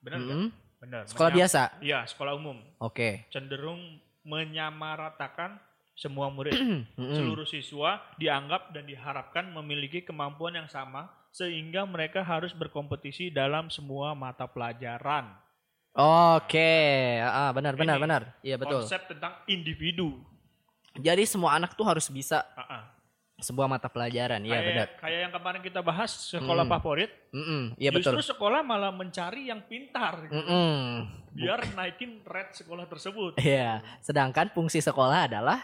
Benar 0.00 0.18
nggak? 0.18 0.38
Mm-mm. 0.38 0.50
Benar. 0.82 1.02
Sekolah 1.06 1.30
Menyam- 1.30 1.38
biasa. 1.46 1.62
Iya, 1.84 1.98
sekolah 2.08 2.32
umum. 2.34 2.58
Oke. 2.82 3.28
Cenderung 3.30 3.78
menyamaratakan 4.26 5.60
semua 5.94 6.32
murid. 6.32 6.56
Mm-mm. 6.98 7.14
Seluruh 7.14 7.46
siswa 7.46 8.00
dianggap 8.16 8.72
dan 8.72 8.88
diharapkan 8.88 9.52
memiliki 9.52 10.02
kemampuan 10.02 10.56
yang 10.56 10.66
sama 10.72 11.12
sehingga 11.32 11.84
mereka 11.88 12.20
harus 12.20 12.52
berkompetisi 12.52 13.32
dalam 13.32 13.68
semua 13.68 14.12
mata 14.12 14.44
pelajaran. 14.48 15.32
Oke, 15.92 17.20
ah 17.20 17.52
benar 17.52 17.76
benar 17.76 18.00
Ini 18.00 18.04
benar. 18.08 18.22
Iya 18.40 18.56
betul. 18.56 18.80
Konsep 18.84 19.12
tentang 19.12 19.36
individu. 19.44 20.31
Jadi 20.94 21.24
semua 21.24 21.54
anak 21.54 21.72
tuh 21.72 21.84
harus 21.84 22.06
bisa 22.06 22.44
Ah, 22.52 22.64
ah. 22.70 22.82
sebuah 23.38 23.66
mata 23.66 23.86
pelajaran. 23.86 24.38
Kayak, 24.38 24.64
benar. 24.64 24.88
kayak 24.98 25.18
yang 25.20 25.32
kemarin 25.32 25.60
kita 25.60 25.80
bahas 25.80 26.10
sekolah 26.28 26.62
Hmm. 26.62 26.72
favorit. 26.72 27.10
Mm-mm, 27.30 27.62
Iya 27.74 27.90
betul. 27.90 28.14
Justru 28.14 28.32
sekolah 28.32 28.60
malah 28.60 28.90
mencari 28.90 29.48
yang 29.48 29.62
pintar 29.62 30.24
gitu. 30.24 30.36
Mm-mm. 30.36 31.08
biar 31.32 31.64
naikin 31.72 32.20
rate 32.22 32.52
sekolah 32.54 32.84
tersebut. 32.84 33.36
Iya. 33.36 33.80
Sedangkan 33.98 34.48
fungsi 34.48 34.78
sekolah 34.78 35.26
adalah 35.26 35.58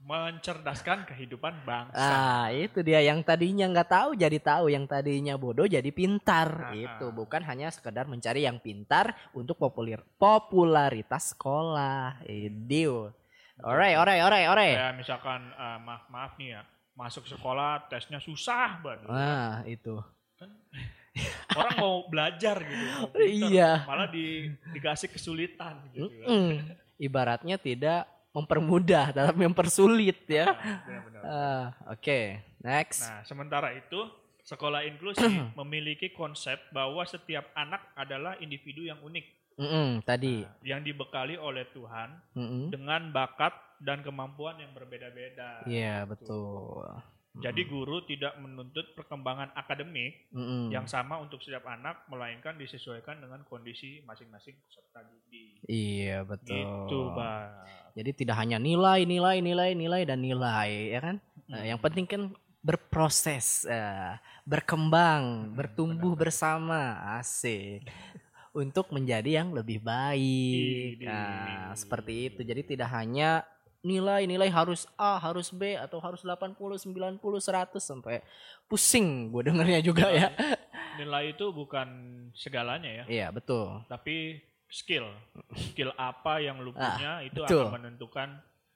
Mencerdaskan 0.00 1.04
kehidupan 1.04 1.60
bangsa. 1.60 2.00
ah 2.00 2.48
itu 2.48 2.80
dia 2.80 3.04
yang 3.04 3.20
tadinya 3.20 3.68
nggak 3.68 3.84
tahu 3.86 4.10
jadi 4.16 4.40
tahu, 4.40 4.72
yang 4.72 4.88
tadinya 4.88 5.36
bodoh 5.36 5.68
jadi 5.68 5.84
pintar. 5.92 6.48
Ah, 6.48 6.72
itu 6.72 7.12
bukan 7.12 7.44
hanya 7.44 7.68
sekedar 7.68 8.08
mencari 8.08 8.48
yang 8.48 8.56
pintar 8.56 9.12
untuk 9.30 9.60
populer 9.60 10.00
popularitas 10.16 11.36
sekolah. 11.36 12.24
Idiu. 12.24 13.12
Alright, 13.60 13.96
alright, 13.96 14.20
alright, 14.24 14.46
alright. 14.48 14.76
Kayak 14.76 14.94
misalkan 14.96 15.40
eh, 15.52 15.78
maaf 15.84 16.02
maaf 16.08 16.32
nih 16.40 16.48
ya, 16.56 16.62
masuk 16.96 17.24
sekolah 17.28 17.88
tesnya 17.88 18.20
susah 18.20 18.80
banget. 18.80 19.08
Nah, 19.08 19.64
itu. 19.68 19.96
Orang 21.58 21.74
mau 21.76 21.94
belajar 22.06 22.62
gitu. 22.62 22.84
mau 22.96 23.10
Iya. 23.18 23.84
Malah 23.84 24.08
di, 24.08 24.48
dikasih 24.72 25.10
kesulitan 25.10 25.82
gitu. 25.92 26.08
kan. 26.22 26.28
Mm. 26.30 26.54
Ibaratnya 27.00 27.56
tidak 27.58 28.06
mempermudah, 28.30 29.10
tapi 29.10 29.42
mempersulit 29.42 30.22
ya. 30.38 30.54
Nah. 30.54 31.20
Ah, 31.26 31.64
Oke, 31.90 32.38
next. 32.62 33.02
Nah, 33.02 33.26
sementara 33.26 33.74
itu 33.74 34.06
sekolah 34.46 34.86
inklusi 34.86 35.26
memiliki 35.60 36.14
konsep 36.14 36.58
bahwa 36.70 37.02
setiap 37.04 37.50
anak 37.58 37.90
adalah 37.98 38.38
individu 38.38 38.86
yang 38.86 39.02
unik 39.02 39.39
Mm-mm, 39.60 40.00
tadi. 40.08 40.40
Nah, 40.40 40.56
yang 40.64 40.80
dibekali 40.80 41.36
oleh 41.36 41.68
Tuhan 41.76 42.16
Mm-mm. 42.32 42.72
dengan 42.72 43.12
bakat 43.12 43.52
dan 43.84 44.00
kemampuan 44.00 44.56
yang 44.56 44.72
berbeda-beda. 44.72 45.68
Iya, 45.68 46.08
betul. 46.08 46.88
Jadi 47.30 47.62
guru 47.70 48.02
tidak 48.10 48.34
menuntut 48.42 48.90
perkembangan 48.98 49.54
akademik 49.54 50.32
Mm-mm. 50.34 50.72
yang 50.74 50.90
sama 50.90 51.22
untuk 51.22 51.38
setiap 51.44 51.62
anak 51.70 52.02
melainkan 52.10 52.58
disesuaikan 52.58 53.22
dengan 53.22 53.46
kondisi 53.46 54.02
masing-masing 54.02 54.58
peserta 54.66 55.06
didik. 55.06 55.62
Iya, 55.68 56.26
betul. 56.26 56.58
Gitu, 56.58 57.00
Bang. 57.14 57.52
Jadi 57.94 58.10
tidak 58.16 58.36
hanya 58.40 58.58
nilai, 58.58 59.06
nilai, 59.06 59.38
nilai, 59.38 59.70
nilai 59.78 60.02
dan 60.08 60.18
nilai, 60.18 60.70
ya 60.90 61.00
kan? 61.04 61.16
Nah, 61.50 61.62
yang 61.66 61.78
penting 61.78 62.06
kan 62.06 62.22
berproses, 62.60 63.64
eh, 63.64 64.14
berkembang, 64.44 65.48
Hmm, 65.48 65.54
bertumbuh 65.56 66.12
bersama, 66.18 66.98
asik. 67.18 67.88
Untuk 68.50 68.90
menjadi 68.90 69.42
yang 69.42 69.54
lebih 69.54 69.78
baik. 69.78 71.06
Nah, 71.06 71.70
seperti 71.72 72.28
itu. 72.28 72.40
Jadi 72.42 72.66
tidak 72.66 72.90
hanya 72.90 73.46
nilai, 73.80 74.26
nilai 74.26 74.50
harus 74.50 74.90
A, 74.94 75.16
harus 75.16 75.48
B 75.48 75.78
atau 75.78 76.02
harus 76.02 76.20
80, 76.20 76.52
90, 76.58 77.16
100 77.40 77.78
sampai 77.78 78.20
pusing 78.66 79.30
gue 79.30 79.48
dengernya 79.48 79.80
juga 79.80 80.10
ya. 80.10 80.28
Nilai 80.98 81.32
itu 81.32 81.48
bukan 81.48 81.88
segalanya 82.34 82.90
ya, 82.90 83.04
Iya, 83.08 83.26
betul. 83.32 83.86
tapi 83.86 84.36
skill. 84.68 85.06
Skill 85.56 85.94
apa 85.96 86.42
yang 86.42 86.60
lu 86.60 86.74
Ah, 86.74 86.92
punya 86.92 87.12
itu 87.24 87.40
betul. 87.40 87.64
akan 87.64 87.74
menentukan 87.80 88.28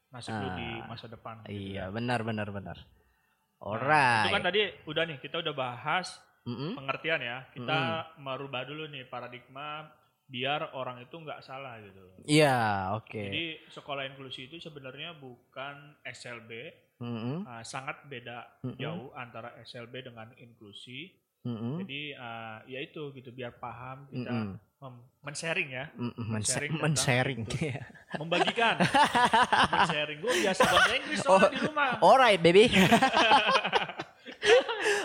nasib 0.09 0.33
lu 0.33 0.49
di 0.55 0.69
Ah, 0.81 0.87
masa 0.89 1.07
depan. 1.07 1.43
gitu 1.45 1.53
Iya, 1.53 1.85
ya. 1.85 1.93
benar 1.93 2.23
benar 2.23 2.49
benar. 2.49 2.79
Nah, 2.79 3.67
Alright. 3.75 4.25
itu 4.25 4.31
kan 4.33 4.45
tadi 4.45 4.61
udah 4.87 5.03
nih 5.05 5.19
kita 5.21 5.37
udah 5.43 5.53
bahas 5.53 6.17
Mm-mm. 6.45 6.73
pengertian 6.75 7.21
ya. 7.21 7.39
Kita 7.49 7.81
merubah 8.17 8.63
dulu 8.63 8.85
nih 8.87 9.05
paradigma 9.05 9.89
biar 10.25 10.73
orang 10.73 11.01
itu 11.01 11.13
nggak 11.15 11.41
salah 11.41 11.77
gitu. 11.79 12.01
Iya, 12.23 12.57
oke. 12.95 13.13
Jadi 13.13 13.45
sekolah 13.69 14.05
inklusi 14.07 14.47
itu 14.47 14.57
sebenarnya 14.59 15.13
bukan 15.15 15.77
SLB, 16.03 16.51
Mm-mm. 16.99 17.45
uh, 17.45 17.61
sangat 17.63 18.05
beda 18.05 18.61
Mm-mm. 18.63 18.75
jauh 18.75 19.13
antara 19.13 19.53
SLB 19.61 20.01
dengan 20.03 20.33
inklusi. 20.35 21.13
Mm-mm. 21.43 21.77
Jadi 21.79 22.13
uh, 22.15 22.65
ya 22.65 22.81
itu 22.81 23.13
gitu 23.13 23.29
biar 23.31 23.53
paham 23.55 24.09
kita 24.09 24.33
Mm-mm. 24.33 24.57
mem- 24.81 25.05
men-sharing 25.21 25.69
ya, 25.71 25.93
Mm-mm. 25.93 26.25
Men-sharing 26.27 26.73
Men-sharing. 26.83 27.41
itu. 27.45 27.69
Iya. 27.69 27.85
membagikan, 28.17 28.81
men-sharing. 29.77 30.19
Gue 30.21 30.33
biasa 30.41 30.61
bahasa 30.63 30.93
Inggris 30.95 31.21
Oh. 31.25 31.41
di 31.45 31.59
rumah. 31.59 32.01
Alright, 32.01 32.41
baby. 32.41 32.73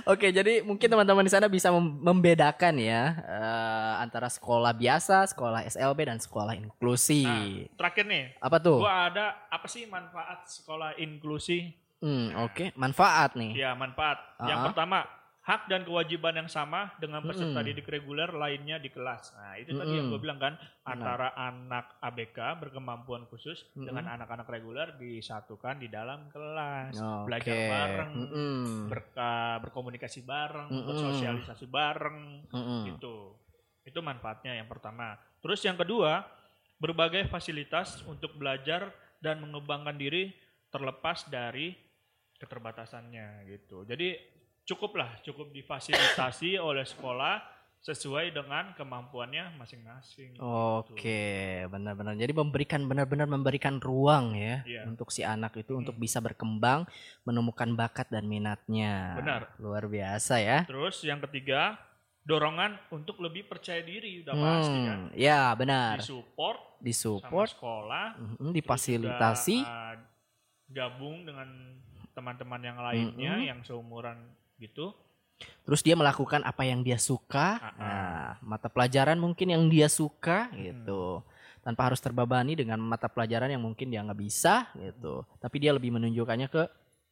Oke, 0.09 0.33
jadi 0.33 0.65
mungkin 0.65 0.89
teman-teman 0.89 1.21
di 1.21 1.29
sana 1.29 1.45
bisa 1.45 1.69
mem- 1.69 2.01
membedakan 2.01 2.81
ya 2.81 3.13
eh, 3.21 3.93
antara 4.01 4.25
sekolah 4.25 4.73
biasa, 4.73 5.29
sekolah 5.29 5.61
SLB 5.63 5.99
dan 6.01 6.17
sekolah 6.17 6.57
inklusi. 6.57 7.21
Nah, 7.21 7.45
terakhir 7.77 8.09
nih, 8.09 8.23
Apa 8.41 8.57
tuh? 8.57 8.81
gua 8.81 9.05
ada 9.05 9.37
apa 9.45 9.69
sih 9.69 9.85
manfaat 9.85 10.49
sekolah 10.49 10.97
inklusi? 10.97 11.77
Hmm, 12.01 12.33
oke, 12.41 12.73
manfaat 12.73 13.37
nih. 13.37 13.53
Ya, 13.53 13.77
manfaat. 13.77 14.17
Yang 14.41 14.57
Ah. 14.57 14.65
pertama, 14.65 14.99
hak 15.49 15.65
dan 15.65 15.81
kewajiban 15.81 16.37
yang 16.37 16.45
sama 16.45 16.93
dengan 17.01 17.25
peserta 17.25 17.57
Mm-mm. 17.57 17.73
didik 17.73 17.89
reguler 17.89 18.29
lainnya 18.29 18.77
di 18.77 18.93
kelas. 18.93 19.33
Nah, 19.33 19.57
itu 19.57 19.73
tadi 19.73 19.97
yang 19.97 20.13
gue 20.13 20.21
bilang 20.21 20.37
kan, 20.37 20.53
antara 20.85 21.33
anak 21.33 21.97
ABK 22.05 22.37
berkemampuan 22.61 23.25
khusus 23.25 23.65
Mm-mm. 23.73 23.89
dengan 23.89 24.13
anak-anak 24.13 24.45
reguler 24.45 24.93
disatukan 25.01 25.81
di 25.81 25.89
dalam 25.89 26.29
kelas, 26.29 26.93
Oke. 27.01 27.25
belajar 27.25 27.57
bareng, 27.65 28.11
Mm-mm. 28.13 28.61
berka- 28.93 29.57
berkomunikasi 29.65 30.21
bareng, 30.21 30.69
Mm-mm. 30.69 30.85
bersosialisasi 30.85 31.65
bareng, 31.65 32.45
Mm-mm. 32.53 32.81
gitu. 32.93 33.33
Itu 33.81 34.05
manfaatnya 34.05 34.53
yang 34.53 34.69
pertama. 34.69 35.17
Terus 35.41 35.65
yang 35.65 35.81
kedua, 35.81 36.29
berbagai 36.77 37.25
fasilitas 37.25 38.05
untuk 38.05 38.37
belajar 38.37 38.93
dan 39.17 39.41
mengembangkan 39.41 39.97
diri 39.97 40.29
terlepas 40.69 41.25
dari 41.25 41.73
keterbatasannya 42.37 43.49
gitu. 43.49 43.81
Jadi 43.89 44.37
cukuplah 44.69 45.17
cukup 45.19 45.49
difasilitasi 45.49 46.55
oleh 46.61 46.85
sekolah 46.85 47.41
sesuai 47.79 48.35
dengan 48.35 48.75
kemampuannya 48.75 49.55
masing-masing. 49.55 50.35
Oke, 50.37 51.63
benar-benar. 51.65 52.11
Jadi 52.13 52.35
memberikan 52.35 52.83
benar-benar 52.83 53.23
memberikan 53.25 53.79
ruang 53.79 54.35
ya 54.35 54.67
Iya. 54.67 54.83
untuk 54.83 55.07
si 55.09 55.23
anak 55.23 55.55
itu 55.55 55.71
Hmm. 55.71 55.81
untuk 55.81 55.95
bisa 55.95 56.19
berkembang, 56.19 56.83
menemukan 57.23 57.71
bakat 57.71 58.11
dan 58.11 58.27
minatnya. 58.27 59.15
Benar. 59.15 59.41
Luar 59.57 59.87
biasa 59.87 60.43
ya. 60.43 60.67
Terus 60.67 60.99
yang 61.01 61.23
ketiga, 61.23 61.79
dorongan 62.21 62.75
untuk 62.91 63.23
lebih 63.23 63.47
percaya 63.47 63.79
diri 63.79 64.21
udah 64.21 64.33
Hmm, 64.35 64.43
pasti 64.43 64.79
kan. 64.83 64.99
ya 65.15 65.41
benar. 65.55 66.03
Disupport 66.03 66.59
sama 66.59 66.83
Disupport, 66.83 67.49
sekolah, 67.49 68.05
terus 68.35 68.51
difasilitasi. 68.53 69.57
juga, 69.57 69.71
uh, 69.71 69.95
gabung 70.69 71.23
dengan 71.23 71.47
teman-teman 72.11 72.59
yang 72.61 72.75
lainnya 72.77 73.33
Mm-mm. 73.33 73.47
yang 73.47 73.59
seumuran 73.63 74.19
gitu. 74.59 74.93
Terus 75.63 75.79
dia 75.79 75.95
melakukan 75.95 76.43
apa 76.43 76.67
yang 76.67 76.83
dia 76.83 76.99
suka. 76.99 77.57
Ah. 77.57 77.73
Nah, 77.79 78.27
mata 78.43 78.67
pelajaran 78.67 79.15
mungkin 79.15 79.47
yang 79.49 79.63
dia 79.65 79.87
suka 79.87 80.51
Hmm. 80.51 80.59
gitu. 80.59 81.23
Tanpa 81.59 81.87
harus 81.87 81.99
terbebani 81.99 82.55
dengan 82.55 82.79
mata 82.79 83.07
pelajaran 83.07 83.47
yang 83.47 83.59
mungkin 83.59 83.87
dia 83.87 83.99
nggak 84.01 84.19
bisa 84.19 84.67
gitu. 84.75 85.23
Tapi 85.37 85.55
dia 85.57 85.71
lebih 85.71 85.91
menunjukkannya 85.91 86.47
ke 86.47 86.63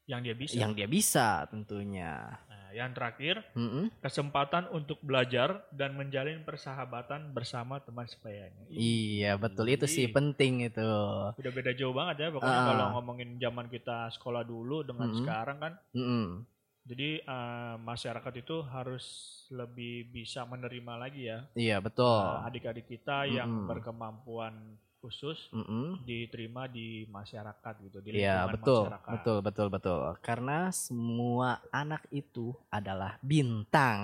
Yang 0.05 0.21
dia 0.23 0.35
bisa. 0.35 0.55
yang 0.55 0.71
dia 0.71 0.87
bisa 0.87 1.27
tentunya. 1.47 2.31
Nah, 2.47 2.69
yang 2.71 2.91
terakhir, 2.91 3.43
Mm-mm. 3.53 3.91
kesempatan 3.99 4.71
untuk 4.71 4.99
belajar 4.99 5.67
dan 5.69 5.95
menjalin 5.95 6.43
persahabatan 6.43 7.31
bersama 7.31 7.79
teman 7.79 8.07
sebayanya. 8.07 8.67
Iya 8.69 9.35
betul 9.35 9.67
itu 9.67 9.83
sih 9.83 10.07
Ih, 10.07 10.11
penting 10.11 10.63
itu. 10.63 10.91
Udah 11.33 11.51
beda 11.53 11.71
jauh 11.71 11.91
banget 11.91 12.23
ya 12.23 12.27
pokoknya 12.29 12.55
Ah. 12.57 12.67
kalau 12.67 12.85
ngomongin 12.93 13.35
zaman 13.35 13.67
kita 13.67 14.07
sekolah 14.09 14.43
dulu 14.43 14.83
dengan 14.83 15.07
Mm-mm. 15.07 15.19
sekarang 15.21 15.57
kan. 15.59 15.73
Mm-mm. 15.91 16.43
Jadi 16.87 17.19
uh, 17.21 17.75
masyarakat 17.77 18.33
itu 18.39 18.63
harus 18.63 19.03
lebih 19.51 20.07
bisa 20.07 20.43
menerima 20.43 20.93
lagi 20.95 21.27
ya 21.27 21.43
Iya 21.51 21.77
betul. 21.79 22.07
uh, 22.07 22.47
adik-adik 22.47 22.87
kita 22.87 23.27
yang 23.27 23.47
Mm-mm. 23.47 23.67
berkemampuan 23.67 24.55
khusus 24.97 25.51
Mm-mm. 25.51 26.01
diterima 26.03 26.65
di 26.65 27.05
masyarakat 27.07 27.73
gitu 27.85 27.99
di 27.99 28.17
Iya 28.17 28.47
betul 28.47 28.87
masyarakat. 28.87 29.11
betul 29.13 29.37
betul 29.43 29.67
betul 29.69 29.99
karena 30.19 30.71
semua 30.71 31.59
anak 31.69 32.07
itu 32.09 32.55
adalah 32.67 33.19
bintang. 33.21 33.99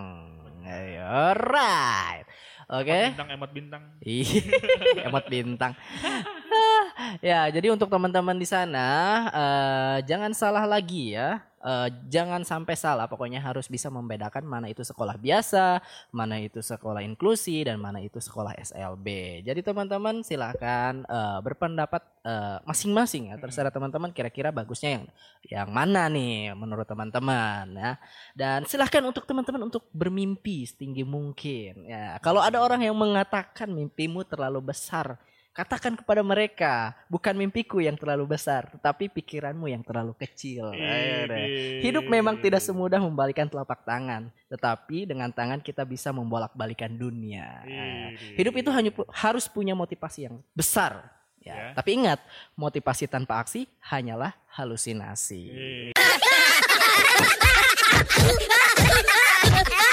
Ayo, 0.63 1.36
right. 1.36 2.24
Oke. 2.72 2.88
Emot 2.88 3.12
bintang 3.12 3.30
emot 3.32 3.52
bintang. 3.52 3.84
Iya, 4.00 4.43
emot 5.12 5.26
bintang. 5.28 5.72
ya, 7.19 7.52
jadi 7.52 7.67
untuk 7.72 7.91
teman-teman 7.91 8.36
di 8.36 8.48
sana 8.48 8.88
eh, 9.28 9.98
jangan 10.08 10.32
salah 10.32 10.63
lagi 10.63 11.15
ya. 11.15 11.43
Eh, 11.63 11.89
jangan 12.12 12.43
sampai 12.43 12.76
salah. 12.76 13.08
Pokoknya 13.08 13.39
harus 13.39 13.71
bisa 13.71 13.88
membedakan 13.88 14.43
mana 14.43 14.67
itu 14.67 14.84
sekolah 14.84 15.15
biasa, 15.15 15.80
mana 16.12 16.36
itu 16.43 16.60
sekolah 16.60 16.99
inklusi, 16.99 17.63
dan 17.63 17.80
mana 17.80 18.04
itu 18.04 18.19
sekolah 18.19 18.52
SLB. 18.60 19.39
Jadi 19.47 19.63
teman-teman 19.63 20.28
silahkan 20.28 21.08
eh, 21.08 21.39
berpendapat 21.39 22.04
eh, 22.28 22.60
masing-masing 22.67 23.32
ya. 23.32 23.39
Terserah 23.39 23.71
teman-teman 23.71 24.12
kira-kira 24.12 24.52
bagusnya 24.52 24.99
yang 24.99 25.06
yang 25.47 25.69
mana 25.71 26.12
nih 26.12 26.52
menurut 26.52 26.84
teman-teman 26.84 27.71
ya. 27.80 27.95
Dan 28.36 28.67
silahkan 28.67 28.99
untuk 29.08 29.23
teman-teman 29.23 29.71
untuk 29.71 29.88
bermimpi 29.95 30.67
setinggi 30.67 31.08
mungkin. 31.08 31.88
Ya, 31.88 32.19
kalau 32.19 32.43
ada 32.43 32.60
orang 32.60 32.84
yang 32.84 32.95
mengatakan 32.99 33.71
mimpimu 33.71 34.28
terlalu 34.28 34.76
besar, 34.76 35.15
katakan 35.54 35.94
kepada 35.94 36.20
mereka, 36.20 36.98
bukan 37.06 37.38
mimpiku 37.38 37.78
yang 37.78 37.94
terlalu 37.94 38.34
besar, 38.34 38.68
tetapi 38.74 39.06
pikiranmu 39.08 39.70
yang 39.70 39.86
terlalu 39.86 40.18
kecil. 40.18 40.74
Hidup 41.80 42.10
memang 42.10 42.42
tidak 42.42 42.60
semudah 42.60 42.98
membalikan 42.98 43.46
telapak 43.46 43.86
tangan, 43.86 44.34
tetapi 44.50 45.06
dengan 45.06 45.30
tangan 45.30 45.62
kita 45.62 45.86
bisa 45.86 46.10
membolak-balikan 46.10 46.89
dunia. 46.89 47.62
Hidup 48.34 48.54
itu 48.58 48.70
hanya 48.74 48.89
pu- 48.89 49.08
harus 49.13 49.46
punya 49.46 49.78
motivasi 49.78 50.26
yang 50.28 50.42
besar. 50.52 51.13
Ya, 51.44 51.54
Ya. 51.54 51.68
tapi 51.76 52.00
ingat, 52.00 52.24
motivasi 52.56 53.04
tanpa 53.06 53.44
aksi 53.44 53.68
hanyalah 53.84 54.32
halusinasi. 54.50 55.52